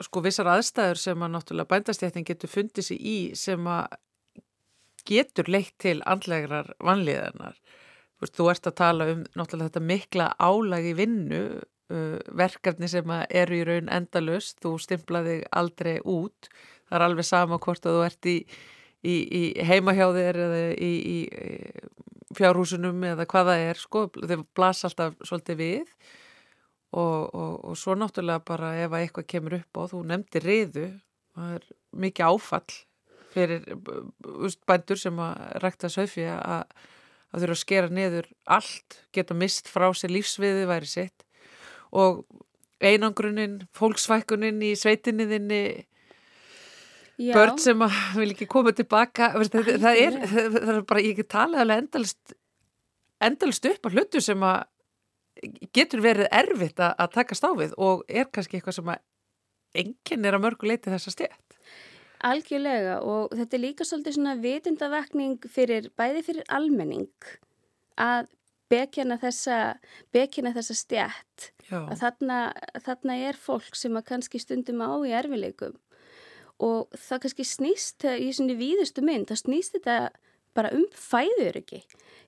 [0.00, 3.98] sko vissar aðstæður sem að náttúrulega bændastjættin getur fundið sér í sem að
[5.08, 7.58] getur leitt til andlegrar vanliðanar
[8.20, 11.44] Þú ert að tala um náttúrulega þetta mikla álag í vinnu,
[11.92, 16.50] uh, verkefni sem eru í raun endalust, þú stimplaði aldrei út,
[16.88, 18.36] það er alveg sama hvort að þú ert í,
[19.00, 21.18] í, í heimahjáðir eða í, í
[22.36, 25.94] fjárhúsunum eða hvað það er, sko, þau blasa alltaf svolítið við.
[26.90, 30.86] Og, og, og svo náttúrulega bara ef að eitthvað kemur upp á, þú nefndi riðu,
[31.38, 31.66] það er
[32.02, 32.78] mikið áfall
[33.30, 33.66] fyrir
[34.66, 36.64] bændur sem að rækta söfi að
[37.30, 41.26] að þurfa að skera niður allt, geta mist frá sér lífsviði væri sitt.
[41.90, 42.24] Og
[42.80, 45.62] einangrunin, fólksvækunin í sveitinniðinni
[47.28, 51.12] börn sem að vil ekki koma tilbaka það, Æ, það, er, það er bara, ég
[51.14, 52.36] ekki tala alveg endalist
[53.20, 54.62] endalist upp á hlutu sem að
[55.76, 59.02] getur verið erfitt að taka stáfið og er kannski eitthvað sem að
[59.82, 61.49] enginn er að mörgu leiti þessa stjætt
[62.26, 67.30] Algjörlega og þetta er líka svolítið svona vitundavakning fyrir, bæði fyrir almenning
[68.00, 68.28] að
[68.70, 69.78] bekjana þessa,
[70.12, 72.40] þessa stjætt að þarna,
[72.84, 75.78] þarna er fólk sem að kannski stundum á í erfileikum
[76.60, 79.96] og það kannski snýst í svona víðustu mynd, það snýst þetta
[80.56, 81.80] bara um fæður ekki.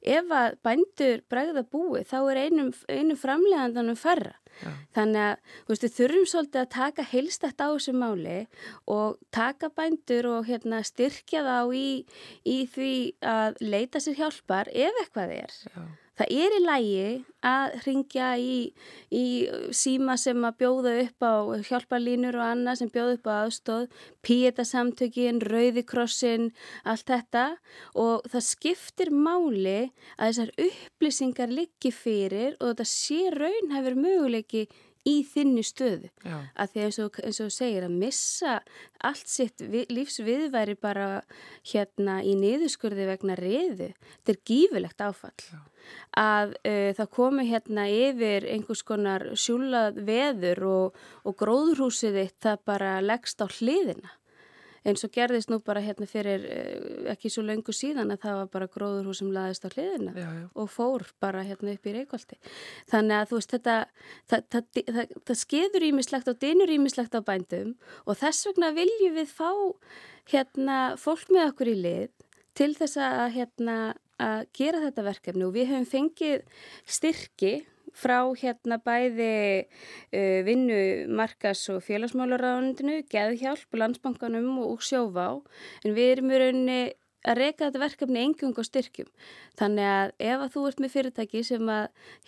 [0.02, 4.34] Ef að bændur bregða búi þá er einum, einum framlegandanum ferra.
[4.60, 4.70] Já.
[4.96, 8.36] Þannig að veist, við þurfum svolítið að taka heilstætt á þessu máli
[8.90, 11.88] og taka bændur og hérna, styrkja þá í,
[12.44, 12.92] í því
[13.24, 15.58] að leita sér hjálpar ef eitthvað er.
[15.72, 15.82] Já.
[16.20, 17.04] Það er í lægi
[17.48, 18.56] að ringja í,
[19.08, 19.24] í
[19.72, 21.34] síma sem að bjóða upp á
[21.70, 23.86] hjálparlínur og annað sem bjóða upp á aðstóð,
[24.26, 26.50] píetasamtökin, rauðikrossin,
[26.84, 27.46] allt þetta.
[27.96, 29.78] Og það skiptir máli
[30.18, 34.66] að þessar upplýsingar liggi fyrir og þetta sé raun hefur möguleiki
[35.08, 36.36] í þinni stöðu Já.
[36.54, 38.54] að því eins og, eins og segir að missa
[39.02, 41.08] allt sitt vi, lífsviðværi bara
[41.72, 45.60] hérna í niðurskurði vegna reyðu, þetta er gífilegt áfall Já.
[46.22, 52.66] að uh, það komi hérna yfir einhvers konar sjúlað veður og, og gróðurhúsið þitt það
[52.72, 54.14] bara leggst á hliðina
[54.88, 58.50] eins og gerðist nú bara hérna fyrir eh, ekki svo löngu síðan að það var
[58.56, 60.46] bara gróðurhús sem laðist á hliðina já, já.
[60.58, 62.38] og fór bara hérna upp í Reykjóldi
[62.90, 63.76] þannig að þú veist þetta
[64.32, 67.74] það, það, það, það skeður ímislegt og dinur ímislegt á bændum
[68.06, 69.50] og þess vegna viljum við fá
[70.32, 72.08] hérna fólk með okkur í lið
[72.58, 73.76] til þess að hérna
[74.22, 76.42] að gera þetta verkefni og við höfum fengið
[76.86, 77.54] styrki
[77.96, 79.32] frá hérna bæði
[79.64, 80.80] uh, vinnu
[81.12, 85.28] markas og félagsmálaráðundinu, geðhjálp, landsbankanum og sjófá
[85.84, 86.82] en við erum í rauninni
[87.22, 89.08] að reyka þetta verkefni engung og styrkjum.
[89.58, 91.70] Þannig að ef að þú ert með fyrirtæki sem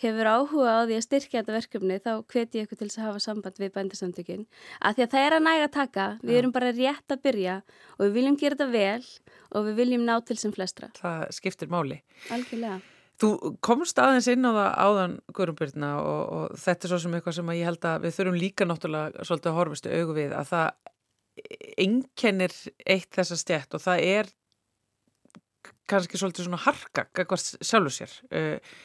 [0.03, 3.23] hefur áhuga á því að styrkja þetta verkefni þá hveti ég eitthvað til að hafa
[3.25, 4.47] samband við bændasamtökin.
[4.79, 7.61] Af því að það er að næga að taka, við erum bara rétt að byrja
[7.97, 9.05] og við viljum gera þetta vel
[9.51, 10.91] og við viljum ná til sem flestra.
[11.01, 12.03] Það skiptir máli.
[12.31, 12.94] Algjörlega.
[13.15, 13.29] Þú
[13.63, 17.51] komst aðeins inn á það áðan Guðrumbyrna og, og þetta er svo sem eitthvað sem
[17.55, 20.67] ég held að við þurfum líka náttúrulega svolítið að horfastu augu við að það
[21.85, 24.33] einkennir eitt þessa stjætt og það er
[25.89, 28.13] kannski svolítið svona harka eitthvað sjálfur sér.
[28.31, 28.75] Uh,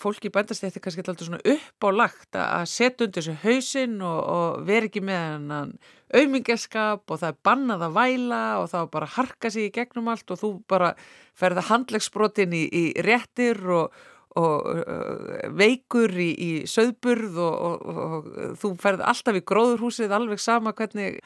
[0.00, 4.18] fólki í bændastætti kannski alltaf svona upp á lagt að setja undir þessu hausinn og,
[4.36, 5.72] og vera ekki með hennan
[6.14, 10.30] auðmingaskap og það er bannað að væla og það bara harka sig í gegnum allt
[10.30, 10.92] og þú bara
[11.36, 13.96] ferða handlegsbrotin í, í réttir og,
[14.38, 18.32] og uh, veikur í, í söðburð og, og
[18.62, 21.20] þú ferð alltaf í gróðurhúsið alveg sama hvernig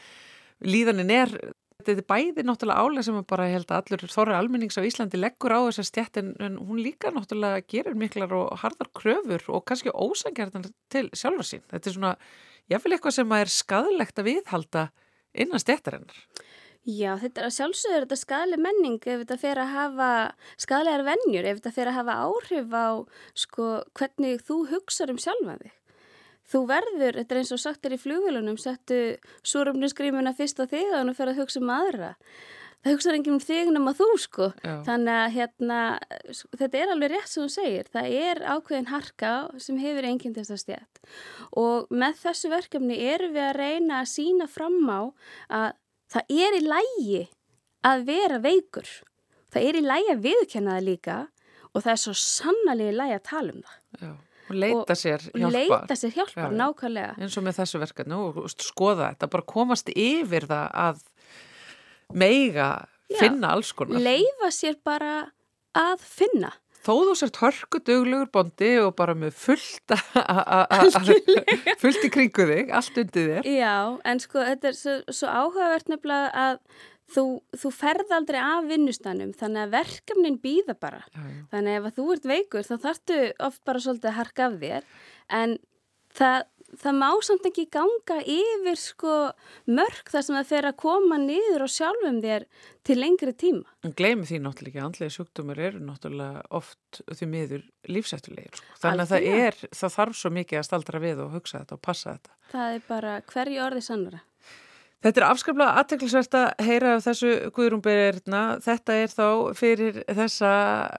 [0.61, 1.35] líðanin er
[1.81, 5.55] Þetta er bæði náttúrulega álega sem bara held að allur þorri almennings á Íslandi leggur
[5.57, 9.95] á þessa stjætt en, en hún líka náttúrulega gerir miklar og hardar kröfur og kannski
[9.95, 11.65] ósangjarnar til sjálfa sín.
[11.73, 12.13] Þetta er svona,
[12.69, 14.85] ég vil eitthvað sem er skadlegt að viðhalda
[15.33, 16.21] innan stjættarinnar.
[16.85, 20.13] Já, þetta er að sjálfsögur þetta skadleg menning ef þetta fer að hafa
[20.61, 22.89] skadlegar vennjur, ef þetta fer að hafa áhrif á
[23.37, 23.67] sko,
[23.97, 25.77] hvernig þú hugsaður um sjálfa þig.
[26.51, 28.97] Þú verður, þetta er eins og sagt er í flugvélunum, settu
[29.47, 32.15] súrumnusgrímuna fyrst á þig og þú fer að hugsa um aðra.
[32.81, 34.47] Það hugsaður enginn um þig nema þú sko.
[34.65, 34.73] Já.
[34.87, 35.81] Þannig að hérna,
[36.57, 37.91] þetta er alveg rétt sem þú segir.
[37.93, 41.03] Það er ákveðin harka sem hefur enginn þess að stjætt.
[41.61, 45.01] Og með þessu verkefni erum við að reyna að sína fram á
[45.61, 45.69] að
[46.15, 47.21] það er í lægi
[47.91, 48.91] að vera veikur.
[49.53, 51.21] Það er í lægi að viðkenna það líka
[51.71, 53.79] og það er svo sannalegi lægi að tala um það.
[54.01, 54.13] Já.
[54.51, 55.55] Og leita sér hjálpar.
[55.57, 57.13] Leita sér hjálpar, Já, nákvæmlega.
[57.23, 61.05] En svo með þessu verkefni og skoða þetta, bara komast yfir það að
[62.19, 62.71] meiga
[63.19, 64.03] finna alls konar.
[64.03, 65.15] Leifa sér bara
[65.79, 66.53] að finna.
[66.81, 69.93] Þó þú sért hörkuduglugur bondi og bara með fullt,
[71.83, 73.49] fullt í kringu þig, allt undir þér.
[73.53, 73.75] Já,
[74.09, 76.63] en sko þetta er svo, svo áhugavert nefnilega að
[77.15, 77.25] þú,
[77.57, 81.43] þú ferð aldrei af vinnustanum þannig að verkefnin býða bara já, já.
[81.55, 83.19] þannig að ef þú ert veikur þá þartu
[83.49, 84.89] oft bara svolítið að harka af þér
[85.41, 85.59] en
[86.17, 86.47] það,
[86.81, 89.17] það má samt ekki ganga yfir sko
[89.71, 92.47] mörg þar sem það fer að koma niður og sjálfum þér
[92.87, 93.77] til lengri tíma.
[93.99, 98.81] Gleimi því náttúrulega ekki, andlega sjúkdómur eru náttúrulega oft því miður lífsættulegir sko.
[98.85, 101.85] þannig að það, er, það þarf svo mikið að staldra við og hugsa þetta og
[101.85, 102.37] passa þetta.
[102.51, 104.25] Það er bara hverju orði sannara.
[105.01, 108.41] Þetta er afskaplega aðteklisvert að heyra af þessu Guðrúmbyrjirna.
[108.61, 110.51] Þetta er þá fyrir þessa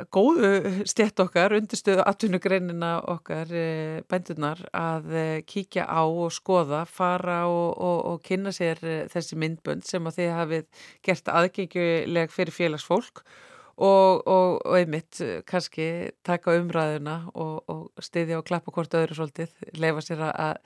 [0.09, 0.49] góðu
[0.89, 7.77] stjætt okkar, undirstöðu atvinnugreinina okkar, eh, bændurnar, að eh, kíkja á og skoða, fara og,
[7.77, 13.21] og, og kynna sér eh, þessi myndbönd sem að þið hafið gert aðgengjuleg fyrir félagsfólk
[13.77, 20.31] og, og einmitt kannski taka umræðuna og stiðja og klappa hvort öðru svolítið, leifa sér
[20.33, 20.57] að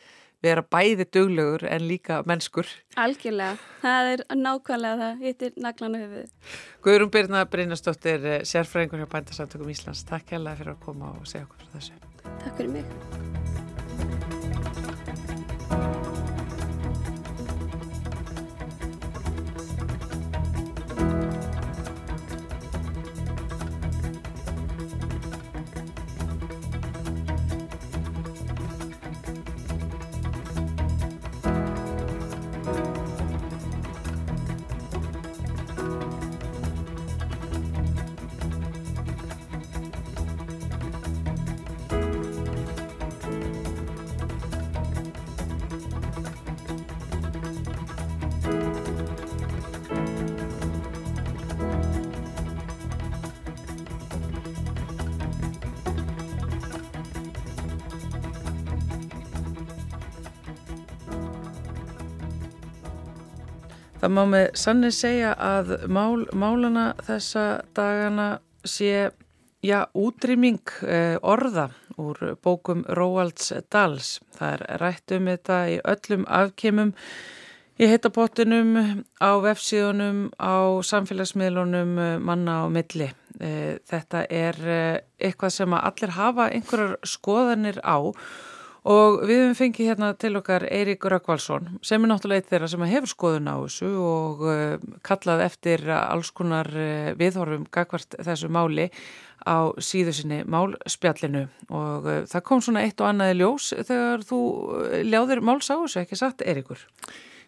[0.46, 2.70] vera bæði duglegur en líka mennskur.
[3.02, 6.58] Algjörlega, það er nákvæmlega það, hittir naglanu höfuð.
[6.86, 10.06] Guðrum Byrna Brynastóttir, eh, sérfræðingur hjá Bændasamtökum Íslands.
[10.08, 12.04] Takk hella fyrir að koma og segja okkur frá þessu.
[12.44, 13.25] Takk fyrir mig.
[64.16, 68.28] Má með sannig segja að mál, málana þessa dagana
[68.66, 69.10] sé
[69.66, 71.70] já, útrýming eh, orða
[72.02, 74.20] úr bókum Róalds Dals.
[74.36, 76.96] Það er rætt um þetta í öllum afkemum
[77.76, 83.12] í heitapottinum, á vefsíðunum, á samfélagsmiðlunum manna á milli.
[83.44, 88.16] Eh, þetta er eh, eitthvað sem að allir hafa einhverjar skoðanir á og
[88.86, 92.84] Og við hefum fengið hérna til okkar Eirík Rökkvalsson sem er náttúrulega eitt þeirra sem
[92.86, 98.92] hefur skoðun á þessu og uh, kallað eftir alls konar uh, viðhorfum gagvart þessu máli
[99.42, 104.42] á síðu sinni málspjallinu og uh, það kom svona eitt og annaði ljós þegar þú
[105.10, 106.86] ljáðir máls á þessu, ekki satt Eiríkur?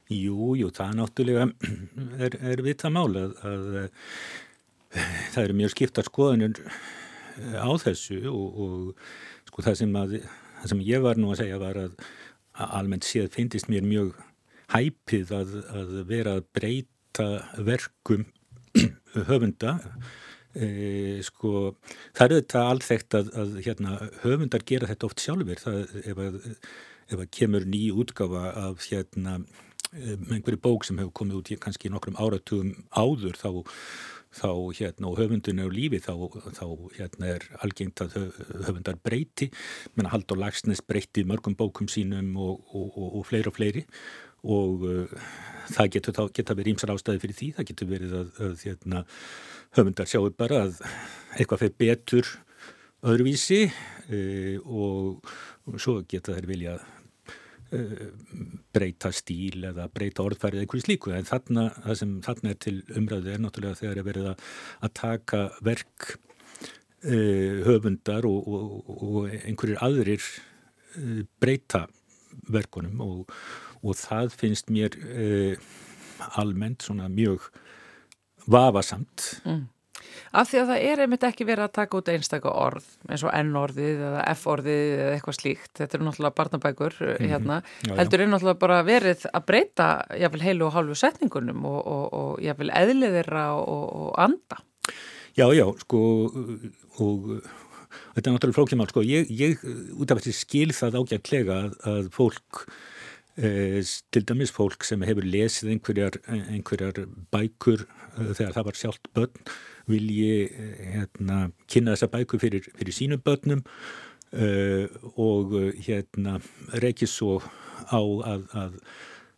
[0.10, 1.48] Jú, jú, það er náttúrulega
[2.26, 3.70] er, er vita mál að, að
[5.36, 6.66] það eru mjög skiptar skoðunir
[7.62, 10.20] á þessu og, og sko það sem að
[10.62, 12.08] það sem ég var nú að segja var að,
[12.68, 14.16] almennt séð finnist mér mjög
[14.74, 17.28] hæpið að, að vera að breyta
[17.68, 18.26] verkum
[19.30, 19.78] höfunda.
[20.58, 21.78] E, sko
[22.18, 26.38] það er þetta alþekkt að, að hérna, höfundar gera þetta oft sjálfur það, ef, að,
[27.14, 29.38] ef að kemur ný útgafa af hérna
[29.94, 33.50] einhverju bók sem hefur komið út kannski nokkrum áratugum áður þá
[34.36, 36.14] þá hérna og höfundun er lífi þá,
[36.58, 36.66] þá
[36.98, 38.18] hérna er algengt að
[38.68, 39.50] höfundar breyti.
[39.96, 43.86] Menn að Haldur Lagsnes breyti mörgum bókum sínum og, og, og, og fleiri og fleiri.
[44.48, 45.30] Og uh,
[45.74, 49.06] það getur geta verið ímsar ástæði fyrir því, það getur verið að, að hérna,
[49.78, 50.84] höfundar sjáu bara að
[51.38, 52.36] eitthvað fyrir betur
[53.08, 56.78] öðruvísi uh, og svo geta þær vilja
[58.74, 61.68] breyta stíl eða breyta orðfærið eitthvað slíku en þarna,
[62.00, 64.46] sem þarna er til umræðu er náttúrulega þegar er verið að,
[64.98, 71.86] taka verk uh, höfundar og, og, og einhverjir aðrir uh, breyta
[72.54, 73.34] verkunum og,
[73.82, 74.96] og það finnst mér
[76.38, 77.48] almennt svona mjög
[78.48, 79.64] vafasamt mm.
[80.38, 83.34] Af því að það er einmitt ekki verið að taka út einstakka orð eins og
[83.42, 85.72] N-orðið eða F-orðið eða eitthvað slíkt.
[85.80, 87.30] Þetta eru náttúrulega barnabækur mm -hmm.
[87.34, 87.62] hérna.
[87.62, 87.96] Já, já.
[88.00, 89.88] Heldur er náttúrulega bara verið að breyta
[90.22, 94.58] jáfnvel heilu og hálfu setningunum og, og, og jáfnvel eðliðira og, og anda.
[95.38, 96.00] Já, já, sko
[97.00, 97.42] og
[98.16, 99.02] þetta er náttúrulega flókjumál, sko.
[99.02, 99.58] Ég, ég
[100.00, 102.68] út af þessi skil það ágætlega að, að fólk
[103.38, 109.10] Eh, til dæmis fólk sem hefur lesið einhverjar, einhverjar bækur eh, þegar það var sjálft
[109.14, 109.44] börn
[109.88, 114.86] vilji eh, hérna, kynna þessa bækur fyrir, fyrir sínum börnum uh,
[115.16, 116.38] og hérna
[116.84, 117.38] reykið svo
[117.88, 118.80] á að, að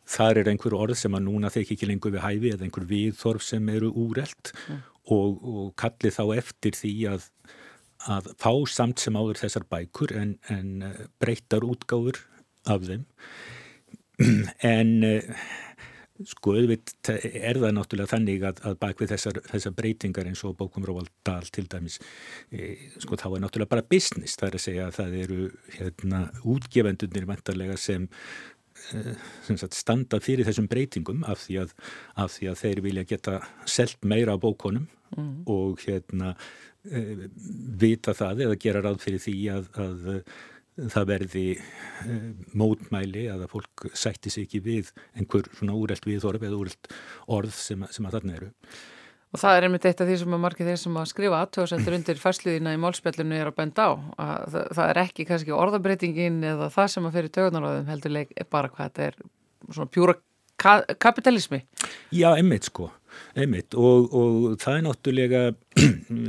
[0.09, 3.45] þar er einhver orð sem að núna þekki ekki lengur við hæfi eða einhver viðþorf
[3.45, 4.81] sem eru úrelt mm.
[5.13, 7.29] og, og kalli þá eftir því að
[8.07, 10.85] að fá samt sem áður þessar bækur en, en
[11.19, 12.21] breytar útgáfur
[12.71, 13.03] af þeim
[14.75, 14.93] en
[16.27, 20.55] sko auðvitað er það náttúrulega þannig að, að bak við þessar, þessar breytingar eins og
[20.59, 21.99] bókum Róvald Dahl til dæmis
[22.51, 26.21] e, sko þá er náttúrulega bara business það er að segja að það eru hérna
[26.55, 28.07] útgefendunir vantarlega sem,
[28.91, 29.15] e,
[29.47, 31.75] sem sagt, standa fyrir þessum breytingum af því að,
[32.19, 33.39] af því að þeir vilja geta
[33.69, 35.33] selt meira á bókonum mm.
[35.47, 36.35] og hérna
[36.83, 37.29] e,
[37.79, 40.09] vita það eða gera ráð fyrir því að, að
[40.93, 46.45] það verði uh, mótmæli að að fólk sætti sig ekki við einhver svona úrelt viðhorf
[46.45, 46.93] eða úrelt
[47.27, 48.49] orð sem, sem að þarna eru.
[49.29, 51.95] Og það er einmitt eitt af því sem að margir þeir sem að skrifa aðtöðsendur
[51.99, 53.91] undir færsliðina í málspjallinu er að benda á.
[54.25, 58.71] Að það, er ekki kannski orðabreitingin eða það sem að fyrir tögunaráðum heldurleik er bara
[58.73, 59.19] hvað þetta er
[59.67, 60.15] svona pjúra
[60.59, 61.61] ka kapitalismi.
[62.15, 62.89] Já, einmitt sko,
[63.37, 65.43] einmitt og, og það er náttúrulega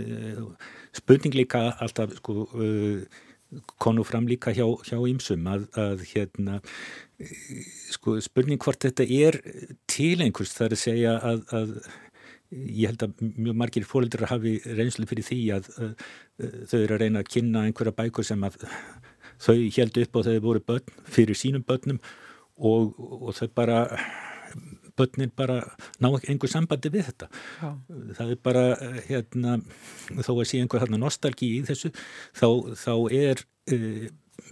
[1.00, 3.20] spurning líka alltaf sko uh,
[3.82, 6.60] konu fram líka hjá, hjá ýmsum að, að hérna
[7.90, 9.40] sko spurning hvort þetta er
[9.90, 11.74] til einhvers þar að segja að, að
[12.50, 16.08] ég held að mjög margir fólöldur hafi reynslu fyrir því að, að,
[16.70, 18.58] þau eru að reyna að kynna einhverja bækur sem að
[19.40, 22.00] þau held upp á þau voru börn fyrir sínum börnum
[22.58, 23.84] og, og þau bara
[25.00, 25.60] börnin bara
[25.98, 27.70] ná ekki einhver sambandi við þetta Já.
[28.20, 28.64] það er bara
[29.08, 29.58] hérna,
[30.20, 31.92] þó að sé einhver nostalgi í þessu
[32.36, 32.48] þá,
[32.78, 33.78] þá er e,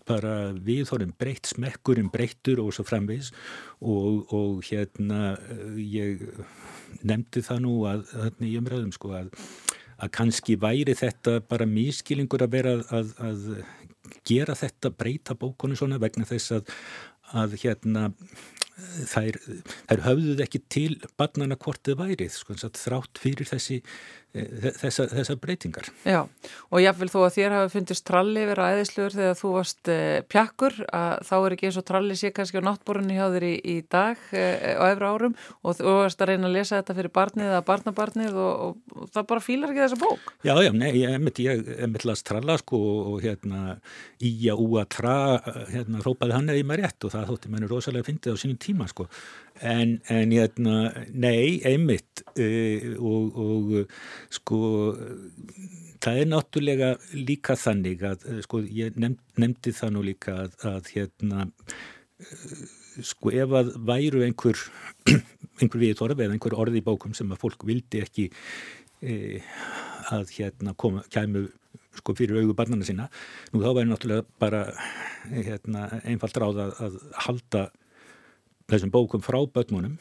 [0.08, 3.30] bara viðhórum breytt, smekkurinn breyttur og svo framvegs
[3.80, 5.36] og, og hérna
[5.76, 6.24] ég
[7.06, 9.32] nefndi það nú að þarna í umræðum sko að,
[9.98, 13.48] að kannski væri þetta bara mískilingur að vera að, að
[14.28, 16.72] gera þetta breyta bókonu svona vegna þess að,
[17.36, 18.08] að hérna
[18.78, 19.38] þær,
[19.88, 23.80] þær höfðuð ekki til barnana hvort þið værið sko, þrátt fyrir þessi
[24.34, 25.88] þessar þessa breytingar.
[26.06, 26.20] Já,
[26.68, 30.76] og jáfnvel þó að þér hafi fundist tralli vera aðeinsluður þegar þú varst eh, pjakkur
[30.94, 33.76] að þá er ekki eins og tralli sé kannski á náttbórunni hjá þér í, í
[33.88, 37.48] dag eh, á efra árum og þú varst að reyna að lesa þetta fyrir barnið
[37.48, 40.30] eða barnabarnið og, og, og það bara fílar ekki þessa bók.
[40.44, 42.82] Já, já, nei, ég er mitt las tralla sko
[43.14, 43.78] og hérna
[44.20, 45.16] í að úa tra,
[45.72, 48.60] hérna rópaði hann eða í maður rétt og það þótti mennur rosalega fyndið á sínum
[48.60, 49.08] tíma sko
[49.60, 50.76] en, en hérna,
[51.12, 54.60] nei, einmitt uh, og, og sko
[56.02, 60.92] það er náttúrulega líka þannig að sko ég nefnd, nefndi það nú líka að, að
[60.94, 61.48] hérna
[63.04, 64.58] sko ef að væru einhver
[65.60, 68.28] einhver viðtorf eða einhver orði í bókum sem að fólk vildi ekki
[69.02, 69.40] e,
[70.14, 71.46] að hérna koma, kæmu
[71.98, 73.08] sko fyrir auðu barnana sína
[73.52, 74.64] nú þá væri náttúrulega bara
[75.30, 77.64] hérna einfalt ráð að, að halda
[78.68, 79.98] þessum bókum frá börnunum.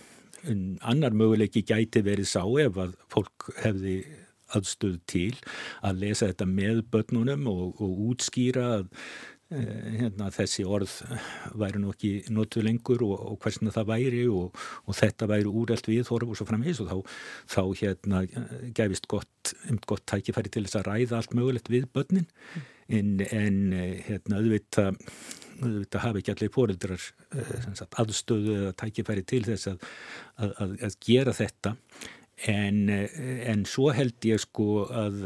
[0.48, 3.98] En annar möguleiki gæti verið sá ef að fólk hefði
[4.56, 5.32] aðstöð til
[5.86, 8.86] að lesa þetta með börnunum og, og útskýra að
[9.52, 9.64] e,
[9.98, 10.94] hérna, þessi orð
[11.60, 14.56] væri nú ekki notu lengur og, og hversna það væri og,
[14.86, 17.20] og þetta væri úrelt við og svo framhengis og þá,
[17.58, 18.24] þá hérna,
[18.78, 19.56] gefist gott,
[19.90, 22.30] gott tækifæri til þess að ræða allt mögulegt við börnin.
[22.88, 23.60] En, en
[24.08, 24.96] hérna, auðvitað
[25.62, 29.90] auðvitað hafi ekki allir fóreldrar uh, aðstöðu eða tækifæri til þess að,
[30.46, 31.76] að, að gera þetta.
[32.46, 35.24] En, en svo held ég sko að,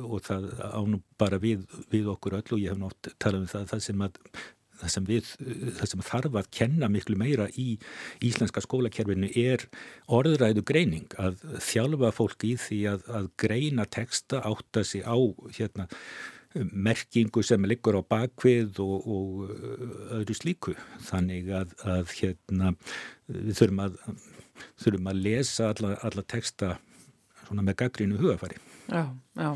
[0.00, 3.66] og það ánum bara við, við okkur öll og ég hef nátt talað um það,
[3.68, 4.16] það sem, að,
[4.80, 5.32] það sem, við,
[5.76, 7.66] það sem þarf að kenna miklu meira í
[8.24, 9.66] íslenska skólakerfinu er
[10.08, 15.16] orðræðu greining, að þjálfa fólk í því að, að greina texta átta sig á
[15.58, 15.90] hérna,
[16.54, 20.76] merkingu sem liggur á bakvið og, og öðru slíku.
[21.08, 22.74] Þannig að hérna,
[23.26, 23.98] við þurfum að
[24.82, 26.76] þurfum að lesa alla, alla texta
[27.52, 28.56] með gaggrínu hugafari.
[28.88, 29.06] Já,
[29.38, 29.50] já,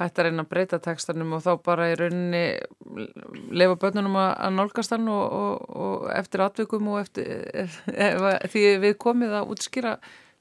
[0.00, 2.42] hætti að reyna að breyta textanum og þá bara í rauninni
[3.56, 8.64] lefa börnunum að nálgast hann og, og, og eftir atvikum og eftir, ef, ef, því
[8.84, 9.94] við komið að útskýra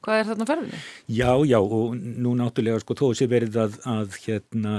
[0.05, 0.81] hvað er þarna ferðinni?
[1.17, 4.75] Já, já og nú náttúrulega sko þó sé verið að, að hérna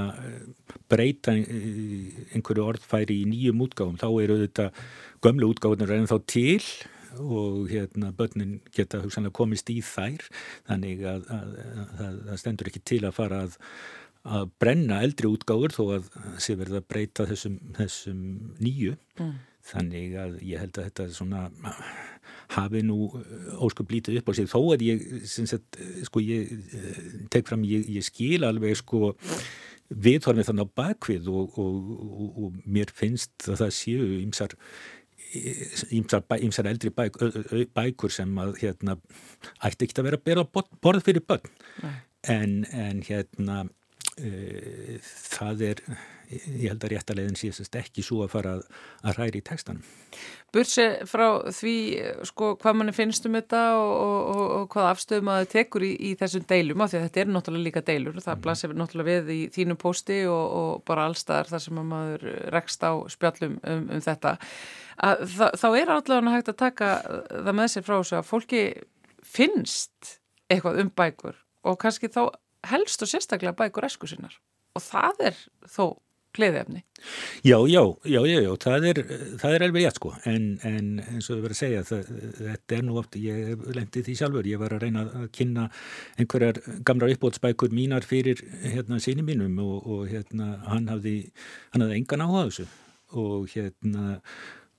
[0.91, 4.71] breyta einhverju orðfæri í nýjum útgáfum þá eru þetta
[5.25, 6.61] gömlu útgáfunar en þá til
[7.17, 10.27] og hérna börnin geta hugsanlega komist í þær
[10.69, 13.57] þannig að það stendur ekki til að fara að,
[14.39, 16.11] að brenna eldri útgáður þó að
[16.43, 18.21] sé verið að breyta þessum, þessum
[18.61, 19.33] nýju mm.
[19.73, 21.47] þannig að ég held að þetta svona
[22.57, 23.11] hafi nú
[23.63, 26.53] óskup lítið upp á sig þó að ég, sagt, sko, ég
[27.33, 29.15] tek fram, ég, ég skil alveg sko
[29.87, 34.57] viðhorfið þannig á bakvið og, og, og, og mér finnst að það séu ymsar
[35.91, 37.19] ímsar eldri bæk,
[37.75, 38.97] bækur sem að hérna,
[39.65, 41.51] ætti ekki að vera að bera borð fyrir börn.
[42.31, 43.65] En, en hérna
[44.19, 45.83] e, það er
[46.31, 48.65] ég held að réttalegin síðast ekki svo að fara að,
[49.07, 49.85] að ræri í textanum.
[50.55, 51.75] Bursi frá því
[52.29, 55.93] sko hvað manni finnst um þetta og, og, og hvað afstöðum að það tekur í,
[56.09, 58.43] í þessum deilum af því að þetta er náttúrulega líka deilur það mm.
[58.47, 62.87] blasir náttúrulega við í þínu posti og, og bara allstaðar þar sem að maður rekst
[62.87, 64.37] á spjallum um, um þetta.
[65.07, 66.91] Að það, þá er allavega hægt að taka
[67.29, 68.65] það með sér frá þessu að fólki
[69.27, 70.17] finnst
[70.49, 72.23] eitthvað um bækur og kannski þá
[72.71, 74.39] helst og sérstaklega bækur esku sinnar.
[74.77, 75.97] Og það er þó
[76.37, 76.83] gleðiðefni.
[77.47, 79.01] Já, já, já, já, já, það er,
[79.43, 82.11] það er alveg rétt sko, en, en eins og við verðum að segja, það,
[82.41, 85.69] þetta er nú oft, ég lendi því sjálfur, ég var að reyna að kynna
[86.17, 91.17] einhverjar gamra uppbótsbækur mínar fyrir hérna síni mínum og, og hérna hann hafði,
[91.75, 92.69] hann hafði engan áhuga þessu.
[93.17, 94.17] Og hérna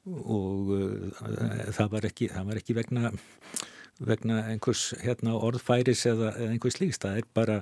[0.07, 3.11] og uh, það var ekki, það var ekki vegna,
[4.07, 7.57] vegna einhvers hérna, orðfæris eða, eða einhvers líks, það er bara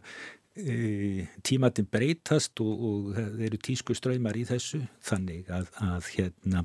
[0.55, 6.63] tímatin breytast og, og það eru tísku ströymar í þessu þannig að, að hérna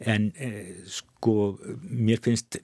[0.00, 0.48] en e,
[0.88, 1.34] sko
[1.84, 2.56] mér finnst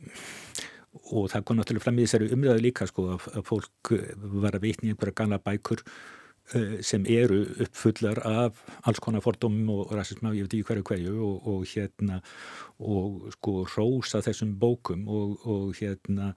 [1.13, 3.93] og það kom náttúrulega fram í þessari umræðu líka sko að, að fólk
[4.41, 6.22] var að veitni einhverja gana bækur e,
[6.85, 11.17] sem eru uppfullar af alls konar fordómum og rasism af ég veit ekki hverju hverju
[11.29, 12.21] og, og hérna
[12.83, 16.33] og sko rósa þessum bókum og, og hérna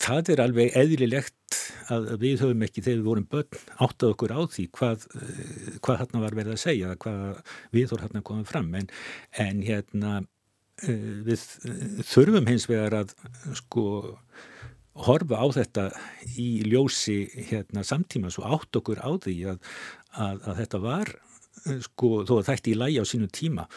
[0.00, 1.58] það er alveg eðlilegt
[1.92, 5.06] að við höfum ekki þegar við vorum börn áttað okkur á því hvað,
[5.84, 7.42] hvað hérna var verið að segja, hvað
[7.74, 8.70] við vorum hérna komið fram.
[8.78, 8.88] En,
[9.44, 10.14] en hérna
[10.86, 11.44] eh, við
[12.08, 13.14] þurfum hins vegar að
[13.58, 13.84] sko
[14.92, 15.88] horfa á þetta
[16.36, 19.60] í ljósi hérna samtíma svo átt okkur á því að,
[20.12, 21.12] að, að þetta var
[21.86, 23.68] sko þó að þetta í lægi á sínu tíma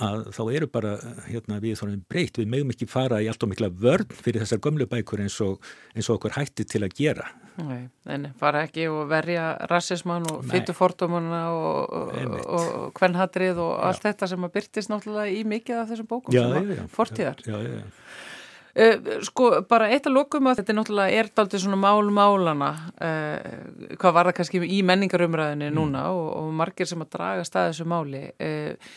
[0.00, 0.92] að þá eru bara
[1.26, 4.86] hérna, við breytt, við meðum ekki fara í allt og mikla vörn fyrir þessar gömlu
[4.88, 5.58] bækur eins og,
[5.96, 7.26] eins og okkur hætti til að gera.
[7.60, 13.82] Nei, en fara ekki og verja rassismann og fytufordómanna og, og, og kvennhatrið og já.
[13.90, 17.42] allt þetta sem að byrtist náttúrulega í mikið af þessum bókum já, sem að fortíðar.
[17.44, 18.38] Já, já, já
[19.26, 22.70] sko bara eitt að lokum að þetta er náttúrulega er daldið svona mál-málana
[23.02, 25.78] uh, hvað var það kannski í menningarumræðinu mm.
[25.78, 28.92] núna og, og margir sem að draga stað þessu máli uh,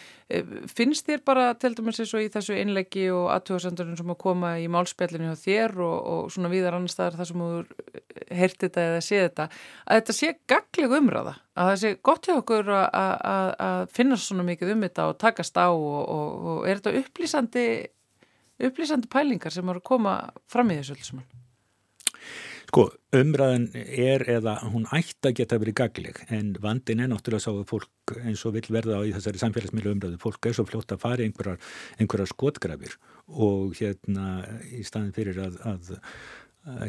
[0.71, 4.53] finnst þér bara til dæmis eins og í þessu innleggi og aðtjóðsendurinn sem að koma
[4.61, 7.49] í málspjallinu hjá þér og, og svona viðar annar staðar þar sem þú
[8.33, 12.35] heyrti þetta eða sé þetta að þetta sé gagleg umræða að það sé gott hjá
[12.37, 17.03] okkur að finna svona mikið um þetta og takast á og, og, og er þetta
[17.03, 17.67] upplýsandi
[18.69, 20.17] upplýsandi pælingar sem eru að koma
[20.51, 21.31] fram í þessu öllu saman?
[22.73, 27.51] Sko, umræðin er eða hún ætti að geta verið gagleg en vandin er náttúrulega sá
[27.51, 30.95] að fólk eins og vil verða á í þessari samfélagsmiðlu umræðu fólk er svo fljótt
[30.95, 31.59] að fara í einhverjar,
[32.01, 32.95] einhverjar skotgrafir
[33.29, 34.39] og hérna
[34.73, 35.93] í staðin fyrir að, að,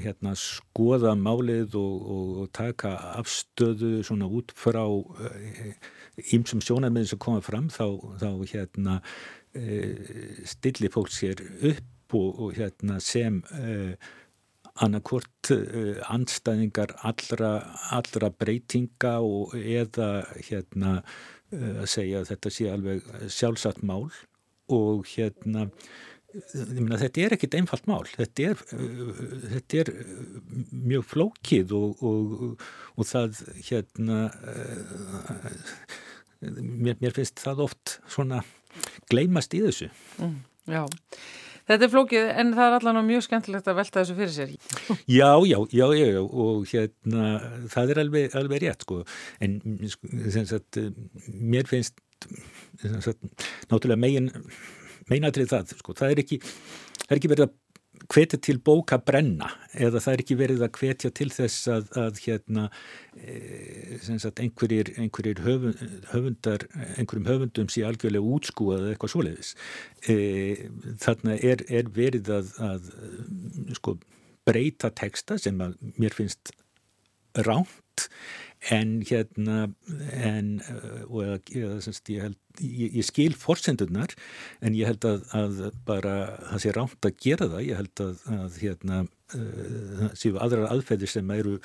[0.07, 4.87] hérna, skoða málið og, og, og taka afstöðu svona út frá
[6.31, 7.87] ímsum eh, sjónarmiðin sem koma fram þá,
[8.25, 9.01] þá hérna
[9.55, 11.41] stilli fólk sér
[11.71, 13.95] upp og, og hérna sem e,
[14.83, 17.51] annarkvort uh, anstæðingar allra,
[17.95, 20.09] allra breytinga og eða
[20.49, 20.97] hérna
[21.55, 24.09] að segja að þetta sé alveg sjálfsagt mál
[24.75, 25.69] og hérna
[26.35, 28.09] Myna, þetta er ekkit einfalt mál.
[28.11, 28.63] Þetta er,
[29.53, 29.91] þetta er
[30.75, 32.65] mjög flókið og, og,
[32.99, 33.39] og það
[33.69, 34.17] hérna
[36.43, 38.43] mér, mér finnst það oft svona
[39.12, 39.91] gleymast í þessu.
[40.18, 40.37] Mm,
[40.75, 40.85] Já.
[41.64, 44.51] Þetta er flókið en það er allavega mjög skemmtilegt að velta þessu fyrir sér.
[45.09, 47.29] Já, já, já, já og hérna
[47.72, 48.99] það er alveg, alveg rétt sko.
[49.41, 49.55] En
[50.45, 50.81] sagt,
[51.33, 51.97] mér finnst
[53.01, 54.29] sagt, náttúrulega megin
[55.09, 57.57] meinatrið það sko, það er ekki, það er ekki verið að
[58.13, 62.21] hvetja til bóka brenna eða það er ekki verið að hvetja til þess að, að
[62.25, 62.65] hérna
[63.17, 69.55] e, sagt, einhverjir, einhverjir höfundar, einhverjum höfundum sé algjörlega útskúað eða eitthvað svoleiðis.
[70.09, 70.17] E,
[71.05, 72.91] þarna er, er verið að, að
[73.81, 73.97] sko,
[74.45, 76.55] breyta texta sem að mér finnst
[77.95, 78.09] ránt
[78.70, 79.74] en hérna
[80.12, 80.62] en,
[81.11, 84.14] og eða, semst, ég, held, ég, ég skil forsendunar
[84.62, 86.14] en ég held að, að bara
[86.49, 87.66] það sé rámt að gera það.
[87.66, 89.03] Ég held að, að hérna
[89.36, 91.59] uh, séu aðrar aðferðir sem eru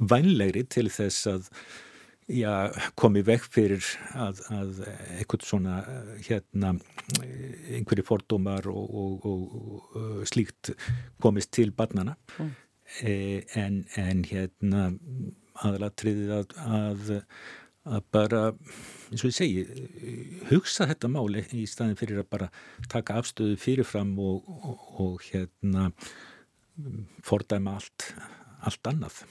[0.00, 1.50] vænlegri til þess að
[2.32, 3.84] já, komi vekk fyrir
[4.16, 4.84] að, að
[5.20, 5.82] eitthvað svona
[6.24, 6.72] hérna
[7.20, 10.72] einhverju fordómar og, og, og, og slíkt
[11.20, 12.54] komist til barnana mm.
[13.04, 13.12] e,
[13.60, 14.88] en, en hérna
[15.64, 17.12] aðalatriðið að, að,
[17.96, 18.42] að bara,
[19.10, 19.66] eins og ég segi,
[20.50, 22.50] hugsa þetta máli í staðin fyrir að bara
[22.92, 25.90] taka afstöðu fyrirfram og, og, og hérna
[27.24, 28.10] fordæma allt,
[28.66, 29.22] allt annað.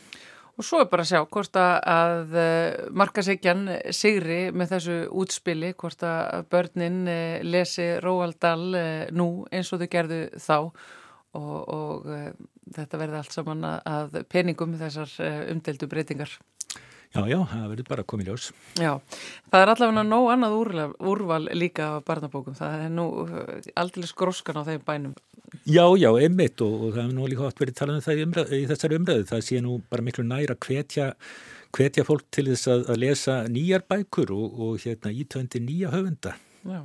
[0.56, 3.66] Og svo er bara að sjá hvort að eh, markasegjan
[3.96, 9.84] sigri með þessu útspili, hvort að börnin eh, lesi Róald Dahl eh, nú eins og
[9.84, 12.08] þau gerðu þá og, og
[12.76, 16.38] þetta verði allt saman að peningum þessar uh, umdeldu breytingar.
[17.16, 18.46] Já, já, það verður bara í ljós.
[18.76, 18.92] Já,
[19.52, 20.56] það er allavega nóg annað
[21.00, 22.58] úrval, líka á barnabókum.
[22.58, 25.14] Það er nú eh, aldrei skróskan á þeim bænum.
[25.64, 28.28] Já, já, einmitt og, og það er nú líka átt verið talað um það í,
[28.28, 29.28] umræð, í þessari umræðu.
[29.32, 31.08] Það sé nú bara miklu næra hvetja,
[31.78, 36.36] hvetja fólk til þess að, að lesa nýjar bækur og, og hérna ítöndi nýja höfunda.
[36.68, 36.82] Já.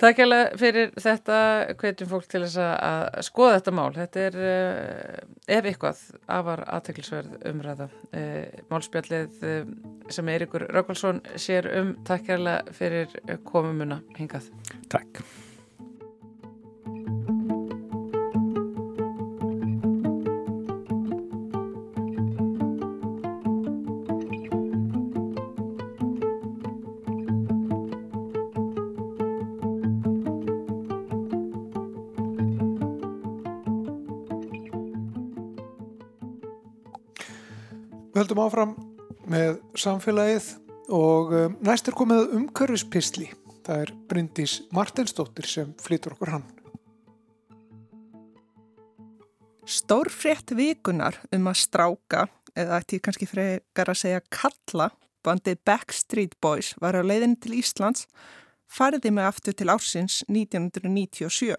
[0.00, 1.38] Takk alveg fyrir þetta
[1.80, 3.90] hvetjum fólk til þess að skoða þetta mál.
[3.98, 5.18] Þetta er uh,
[5.58, 6.00] ef eitthvað
[6.38, 7.90] afar aðteklisverð umræða.
[8.14, 9.60] Uh, málspjallið uh,
[10.08, 11.92] sem Eirikur Rákválsson sér um.
[12.08, 14.48] Takk alveg fyrir komumuna hingað.
[14.88, 15.20] Takk.
[38.30, 38.72] Höldum áfram
[39.26, 40.44] með samfélagið
[40.94, 43.26] og um, næst er komið umkörfispistli.
[43.66, 46.44] Það er Bryndís Martensdóttir sem flytur okkur hann.
[49.66, 54.92] Stórfrétt vikunar um að stráka, eða ætti ég kannski frekar að segja kalla,
[55.26, 58.06] bandið Backstreet Boys var á leiðin til Íslands,
[58.70, 61.58] fariði með aftur til ársins 1997.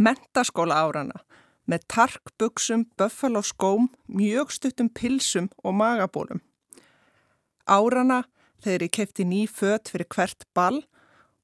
[0.00, 1.20] Mentaskóla árana
[1.70, 6.42] með tarkbuksum, buffalo skóm, mjög stuttum pilsum og magabólum.
[7.70, 8.24] Árana
[8.64, 10.82] þegar ég kefti ný fött fyrir hvert ball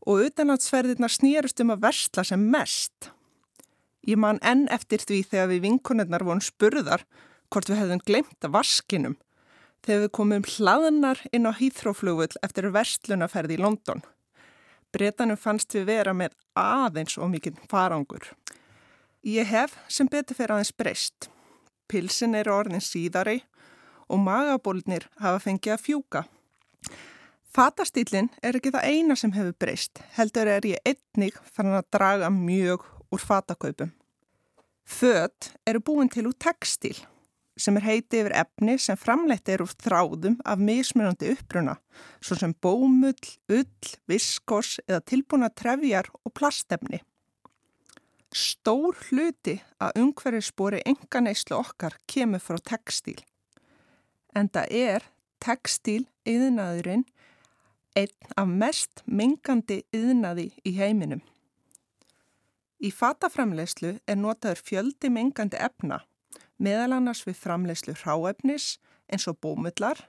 [0.07, 3.11] og utanlandsferðirna snýrust um að versla sem mest.
[4.07, 7.07] Ég man enn eftir því þegar við vinkonirnar vorum spurðar
[7.51, 9.17] hvort við hefðum glemt að vaskinum
[9.87, 14.03] þegar við komum hlaðnar inn á hýþróflugvull eftir verslunaferði í London.
[14.95, 18.31] Bretanum fannst við vera með aðeins og mikið farangur.
[19.27, 21.27] Ég hef sem betur fyrir aðeins breyst.
[21.91, 23.41] Pilsin eru orðin síðari
[24.07, 26.21] og magabólnir hafa fengið að fjúka.
[27.57, 32.31] Fatastýlinn er ekki það eina sem hefur breyst, heldur er ég einnig fann að draga
[32.31, 33.91] mjög úr fatakaupum.
[34.87, 36.95] Född eru búin til úr textil
[37.59, 41.75] sem er heiti yfir efni sem framleitt er úr þráðum af mismunandi uppruna,
[42.23, 47.03] svo sem bómull, ull, viskos eða tilbúna trefjar og plastefni.
[48.37, 53.23] Stór hluti að umhverfisbori enga neyslu okkar kemur frá textíl.
[54.37, 55.07] En það er
[55.41, 57.07] textíl yðnaðurinn
[57.97, 61.23] einn af mest mengandi yðnaði í heiminum.
[62.77, 66.03] Í fataframleyslu er notaður fjöldi mengandi efna,
[66.61, 68.75] meðal annars við framleyslu hráefnis
[69.09, 70.03] eins og bómullar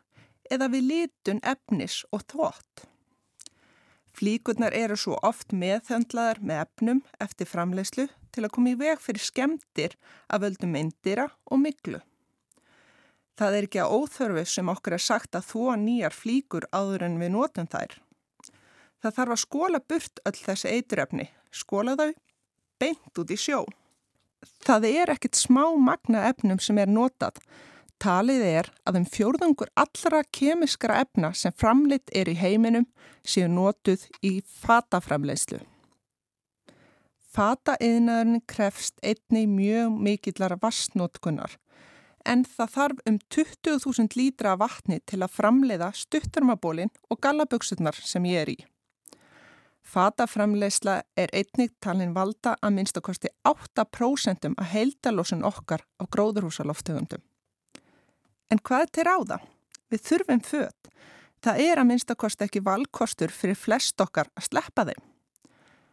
[0.51, 2.87] eða við litun efnis og þvott.
[4.17, 9.21] Flíkurnar eru svo oft meðhöndlaðar með efnum eftir framleyslu til að koma í veg fyrir
[9.21, 9.93] skemdir
[10.33, 11.99] af völdum myndira og miklu.
[13.37, 17.19] Það er ekki að óþörfu sem okkur er sagt að þóa nýjar flíkur áður en
[17.21, 17.93] við notum þær.
[19.05, 22.09] Það þarf að skóla burt öll þessi eiturefni, skóla þau
[22.81, 23.59] beint út í sjó.
[24.65, 27.37] Það er ekkit smá magna efnum sem er notað,
[27.97, 32.85] Talið er að um fjórðungur allra kemiskra efna sem framleitt er í heiminum
[33.25, 35.63] séu notuð í fataframleyslu.
[37.33, 41.57] Fataiðnaðurinn krefst einni mjög mikillar vassnótkunnar
[42.27, 48.43] en það þarf um 20.000 lítra vatni til að framleiða stuttarmabólinn og gallaböksurnar sem ég
[48.43, 48.57] er í.
[49.87, 57.23] Fataframleysla er einnig talin valda að minnst að kosti 8% að heildalósun okkar á gróðurhúsaloftegundum.
[58.51, 59.41] En hvað til ráða?
[59.91, 60.89] Við þurfum född.
[61.43, 65.03] Það er að minnstakost ekki valkostur fyrir flest okkar að sleppa þeim.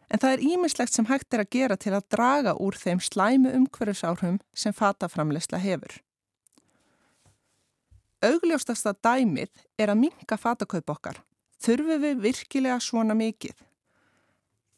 [0.09, 3.53] En það er ímislegt sem hægt er að gera til að draga úr þeim slæmu
[3.57, 5.95] umhverjusáhrum sem fataframleysla hefur.
[8.25, 11.21] Augljóstasta dæmið er að minka fatakaup okkar.
[11.61, 13.55] Þurfum við virkilega svona mikið?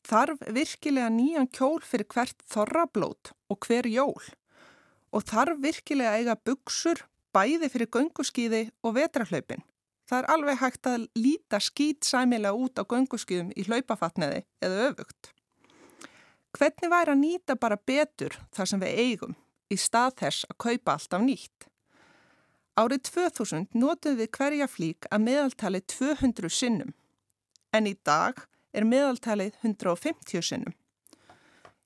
[0.07, 4.23] Þarf virkilega nýjan kjól fyrir hvert þorrablót og hver jól?
[5.11, 7.01] Og þarf virkilega eiga buksur,
[7.35, 9.63] bæði fyrir gönguskíði og vetrahlaupin.
[10.07, 15.31] Það er alveg hægt að líta skýt sæmilega út á gönguskíðum í hlaupafatneði eða öfugt.
[16.55, 19.35] Hvernig væri að nýta bara betur þar sem við eigum
[19.69, 21.67] í stað þess að kaupa alltaf nýtt?
[22.77, 26.93] Árið 2000 notum við hverja flík að meðaltali 200 sinnum
[27.75, 28.39] en í dag
[28.73, 30.75] er meðaltalið 150 sinnum.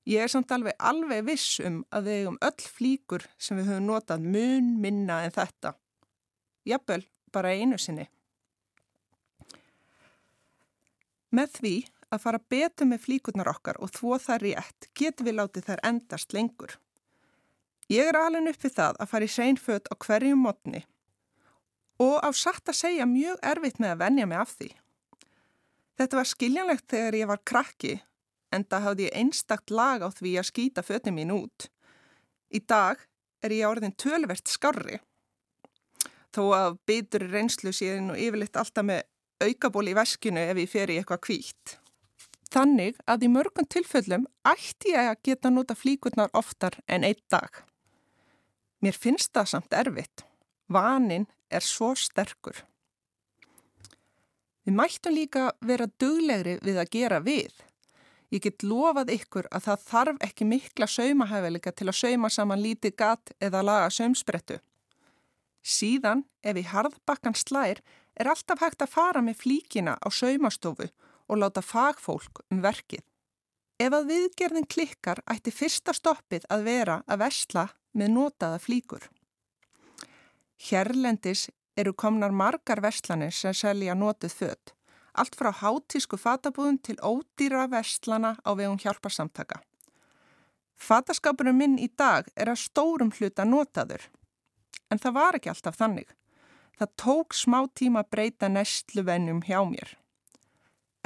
[0.08, 3.86] Ég er samt alveg alveg viss um að við eigum öll flíkur sem við höfum
[3.86, 5.76] notað mun minna en þetta.
[6.66, 8.08] Jafnvel bara einu sinni.
[11.32, 11.74] Með því
[12.12, 16.34] að fara betur með flíkurnar okkar og þvó það rétt getur við látið þær endast
[16.36, 16.76] lengur.
[17.92, 20.84] Ég er alveg uppið það að fara í seinföt á hverjum mótni
[22.02, 24.68] og á satt að segja mjög erfitt með að venja mig af því.
[26.00, 27.92] Þetta var skiljanlegt þegar ég var krakki
[28.52, 31.68] en það hafði ég einstakt lag á því að skýta fötum mín út.
[32.52, 33.00] Í dag
[33.42, 35.00] er ég áriðin tölvert skarri.
[36.32, 39.02] Þó að bytur reynslu síðan og yfirleitt alltaf með
[39.42, 41.76] aukaból í veskinu ef ég fer í eitthvað kvítt.
[42.52, 47.48] Þannig að í mörgum tilfellum ætti ég að geta nota flíkurnar oftar en einn dag.
[48.84, 50.24] Mér finnst það samt erfitt.
[50.68, 52.64] Vanin er svo sterkur.
[54.62, 57.52] Við mættum líka vera duglegri við að gera við.
[58.32, 62.94] Ég get lofað ykkur að það þarf ekki mikla saumahæfileika til að sauma saman lítið
[62.96, 64.56] gat eða laga saumsprettu.
[65.62, 67.82] Síðan, ef í harðbakkan slær,
[68.16, 70.88] er alltaf hægt að fara með flíkina á saumastofu
[71.28, 73.04] og láta fagfólk um verkið.
[73.80, 77.66] Ef að viðgerðin klikkar ætti fyrsta stoppið að vera að versla
[77.98, 79.08] með notaða flíkur.
[80.62, 84.72] Hérlendis eru komnar margar verslanir sem selja notið född,
[85.18, 89.60] allt frá hátísku fatabúðum til ódýra verslana á vegum hjálparsamtaka.
[90.76, 94.08] Fataskapurinn minn í dag er að stórum hluta notaður,
[94.90, 96.08] en það var ekki alltaf þannig.
[96.78, 99.92] Það tók smá tíma að breyta nestluvennum hjá mér.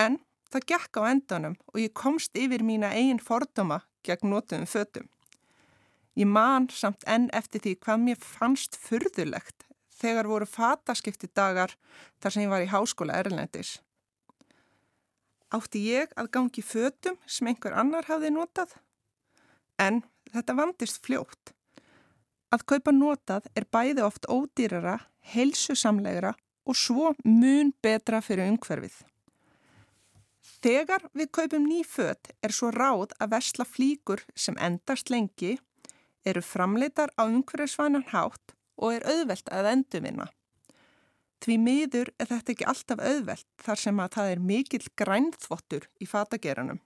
[0.00, 0.20] En
[0.52, 5.08] það gekk á endanum og ég komst yfir mína eigin fordoma gegn notuðum fötum.
[6.16, 11.74] Ég man samt enn eftir því hvað mér fannst furðulegt þegar voru fataskipti dagar
[12.22, 13.80] þar sem ég var í háskóla Erlendis.
[15.54, 18.72] Átti ég að gangi fötum sem einhver annar hafði notað?
[19.78, 21.52] En þetta vandist fljótt.
[22.50, 24.98] Að kaupa notað er bæði oft ódýrara,
[25.34, 26.32] heilsusamlegra
[26.66, 28.96] og svo mun betra fyrir umhverfið.
[30.66, 35.58] Þegar við kaupum ný fött er svo ráð að versla flíkur sem endast lengi,
[36.26, 40.26] eru framleitar á umhverfisvænan hátt og er auðvelt að endurvinna.
[41.46, 46.08] Því miður er þetta ekki alltaf auðvelt þar sem að það er mikill grænþvottur í
[46.10, 46.80] fatageranum.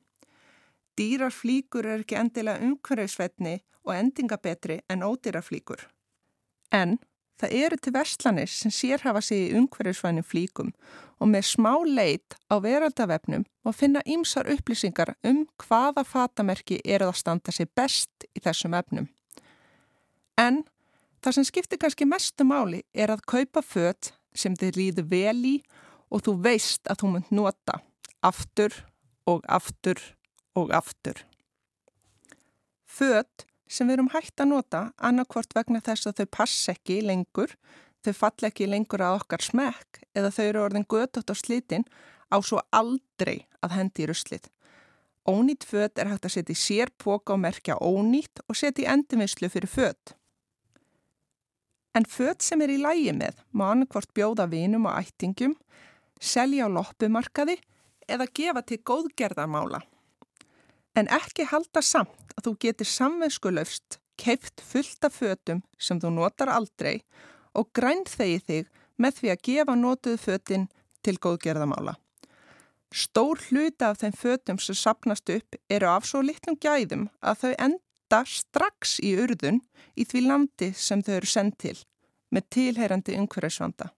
[1.00, 3.54] Dýrar flíkur er ekki endilega umhverfisvætni
[3.86, 5.86] og endingabetri en ódýrar flíkur.
[6.76, 6.98] En
[7.40, 10.74] það eru til verslanir sem sérhafa sig í umhverfisvænum flíkum
[11.16, 17.22] og með smá leit á veraldavefnum og finna ímsar upplýsingar um hvaða fatamerki eru að
[17.24, 19.08] standa sig best í þessum efnum.
[20.36, 20.66] En
[21.24, 25.56] það sem skiptir kannski mestu máli er að kaupa fött sem þið líður vel í
[26.10, 27.80] og þú veist að þú munt nota
[28.26, 28.74] aftur
[29.30, 30.00] og aftur
[30.58, 31.22] og aftur.
[32.90, 37.54] Fött sem við erum hægt að nota annarkvort vegna þess að þau pass ekki lengur,
[38.02, 41.86] þau fall ekki lengur að okkar smekk eða þau eru orðin gödótt á slitin
[42.30, 44.48] á svo aldrei að hendi í ruslið.
[45.28, 48.90] Ónýtt fött er hægt að setja í sér póka og merkja ónýtt og setja í
[48.90, 50.16] endurvinnslu fyrir fött.
[51.94, 55.56] En fött sem er í lægi með má annarkvort bjóða vinum og ættingum,
[56.20, 57.56] selja á loppumarkaði
[58.10, 59.80] eða gefa til góðgerðarmála.
[60.98, 66.52] En ekki halda samt að þú getur samvenskulöfst keift fullt af fötum sem þú notar
[66.52, 67.00] aldrei
[67.56, 68.70] og grænt þegi þig
[69.00, 70.68] með því að gefa notuð fötin
[71.02, 71.96] til góðgerðarmála.
[72.90, 77.52] Stór hluta af þeim fötum sem sapnast upp eru af svo litlum gæðum að þau
[77.54, 79.60] enda lenda strax í urðun
[79.94, 81.78] í því landi sem þau eru sendt til
[82.30, 83.90] með tilheyrandi umhverfisvanda.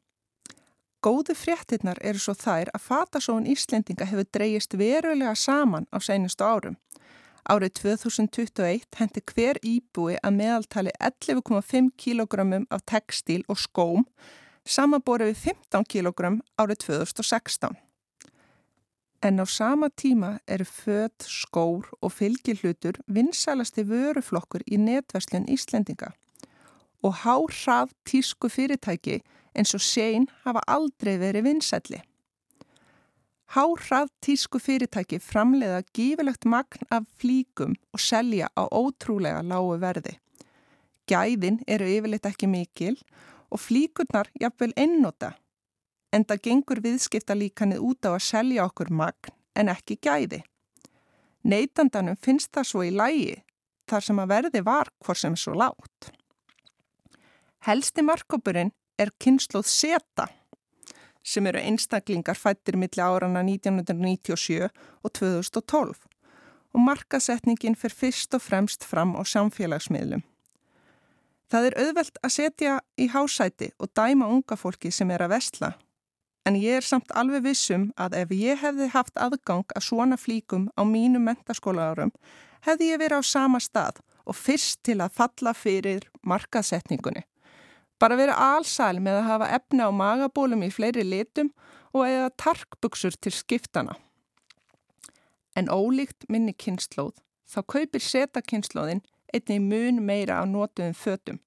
[1.02, 6.76] Góðu fréttinnar eru svo þær að fatasóun Íslendinga hefur dreyist verulega saman á seinustu árum.
[7.48, 14.04] Árið 2021 hendi hver íbúi að meðaltali 11,5 kg af textíl og skóm
[14.64, 17.74] samanborið við 15 kg árið 2016.
[19.22, 26.10] En á sama tíma eru född, skór og fylgihlutur vinsælasti vöruflokkur í netverslun Íslendinga
[27.06, 29.20] og hárrað tísku fyrirtæki
[29.54, 32.00] eins og séin hafa aldrei verið vinsætli.
[33.54, 40.16] Hárrað tísku fyrirtæki framleiða gífilegt magn af flíkum og selja á ótrúlega lágu verði.
[41.06, 42.96] Gæðin eru yfirleitt ekki mikil
[43.50, 45.34] og flíkurnar jafnvel einnota
[46.12, 50.42] en það gengur viðskiptalíkanið út á að selja okkur magn en ekki gæði.
[51.42, 53.40] Neitandanum finnst það svo í lægi
[53.90, 56.12] þar sem að verði var hvort sem svo látt.
[57.66, 60.28] Helsti markkópurinn er kynsluð SETA
[61.22, 66.08] sem eru einstaklingar fættir millir árana 1997 og 2012
[66.72, 70.22] og markasetningin fyrir fyrst og fremst fram á samfélagsmiðlum.
[71.52, 75.74] Það er auðvelt að setja í hásæti og dæma unga fólki sem er að vestla
[76.44, 80.70] En ég er samt alveg vissum að ef ég hefði haft aðgang að svona flíkum
[80.74, 82.10] á mínu mentaskóla árum
[82.66, 87.22] hefði ég verið á sama stað og fyrst til að falla fyrir markasetningunni.
[88.02, 91.52] Bara verið allsæl með að hafa efna á magabólum í fleiri litum
[91.94, 93.94] og eða tarkbuksur til skiptana.
[95.54, 97.14] En ólíkt minni kynnslóð
[97.46, 101.38] þá kaupir setakynnslóðin einnig mun meira á nótuðum fötum.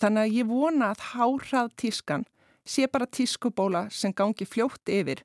[0.00, 2.26] Þannig að ég vona að hárað tískan
[2.66, 5.22] sé bara tískubóla sem gangi fljótt yfir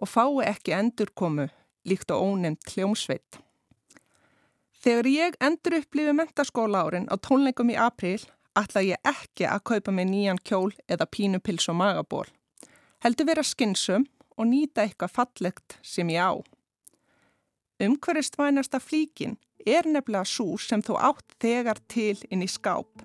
[0.00, 1.48] og fái ekki endurkomu
[1.86, 3.40] líkt á ónefnd hljómsveit.
[4.82, 8.20] Þegar ég endur upplifi mentaskóla árin á tónleikum í april
[8.56, 12.26] ætla ég ekki að kaupa mig nýjan kjól eða pínupils og magaból.
[13.02, 14.06] Heldur vera skinsum
[14.36, 16.38] og nýta eitthvað fallegt sem ég á.
[17.82, 23.04] Umhverjast vænasta flíkin er nefnilega svo sem þú átt þegar til inn í skáp.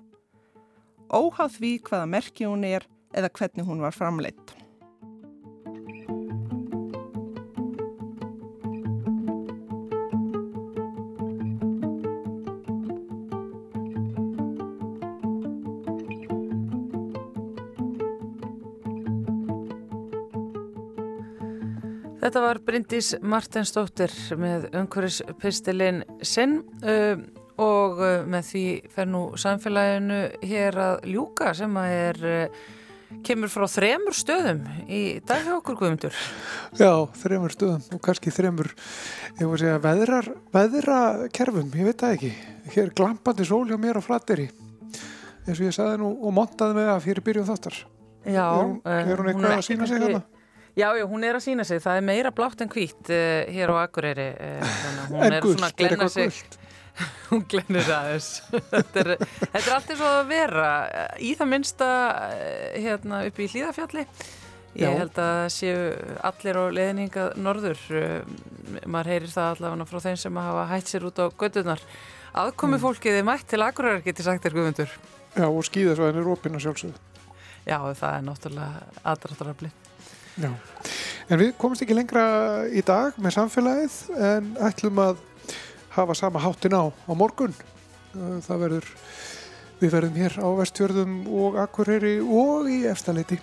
[1.12, 4.56] Óháð því hvaða merki hún er eða hvernig hún var framleitt.
[22.22, 27.24] Þetta var Bryndís Martinsdóttir með umhverfispistilinn sinn um,
[27.60, 28.62] og uh, með því
[28.94, 32.62] fer nú samfélaginu hér að ljúka sem að er uh,
[33.26, 36.18] kemur frá þremur stöðum í dag hjá okkur guðmundur.
[36.78, 36.92] Já,
[37.22, 38.72] þremur stöðum og kannski þremur,
[39.38, 42.32] ég voru að segja, veðrar, veðrakerfum, ég veit það ekki.
[42.76, 44.50] Hér glampandi sól hjá mér á flatteri,
[45.46, 47.82] eins og ég sagði nú og montaði með það fyrir byrjun þáttar.
[48.22, 48.46] Já.
[48.46, 50.22] Er hún, er hún eitthvað að sína sig hérna?
[50.72, 51.82] Já, já, hún er að sína sig.
[51.84, 54.28] Það er meira blátt en hvít uh, hér á Akureyri.
[54.32, 54.76] Uh,
[55.20, 56.61] en gullt, er eitthvað gullt?
[57.30, 58.30] hún glennir aðeins.
[58.52, 60.68] þetta, er, þetta er allt eins og að vera
[61.18, 61.90] í það minnsta
[62.76, 64.06] hérna upp í hlýðafjalli.
[64.72, 64.96] Ég já.
[65.02, 65.80] held að séu
[66.24, 67.80] allir á leðninga norður.
[68.88, 71.82] Maður heyrir það allavega frá þeim sem hafa hætt sér út á gödunar.
[72.32, 72.84] Aðkomi mm.
[72.86, 74.94] fólkið er mætt til Akureyri, getur sagt þér guðmundur.
[75.36, 76.96] Já, og skýðasvæðin er opina sjálfsögðu.
[77.68, 79.72] Já, það er náttúrulega aðdraftarafli.
[80.40, 80.48] Já,
[81.28, 82.24] en við komumst ekki lengra
[82.72, 83.96] í dag með samfélagið
[84.30, 85.20] en ætlum að
[85.96, 87.54] hafa sama háttin á á morgun.
[88.12, 88.88] Það verður,
[89.80, 93.40] við verðum hér á vestfjörðum og akkurýri og í efstaleiti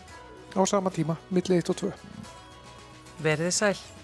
[0.53, 1.93] á sama tíma, milli 1 og 2.
[3.23, 3.98] Verðið sæl.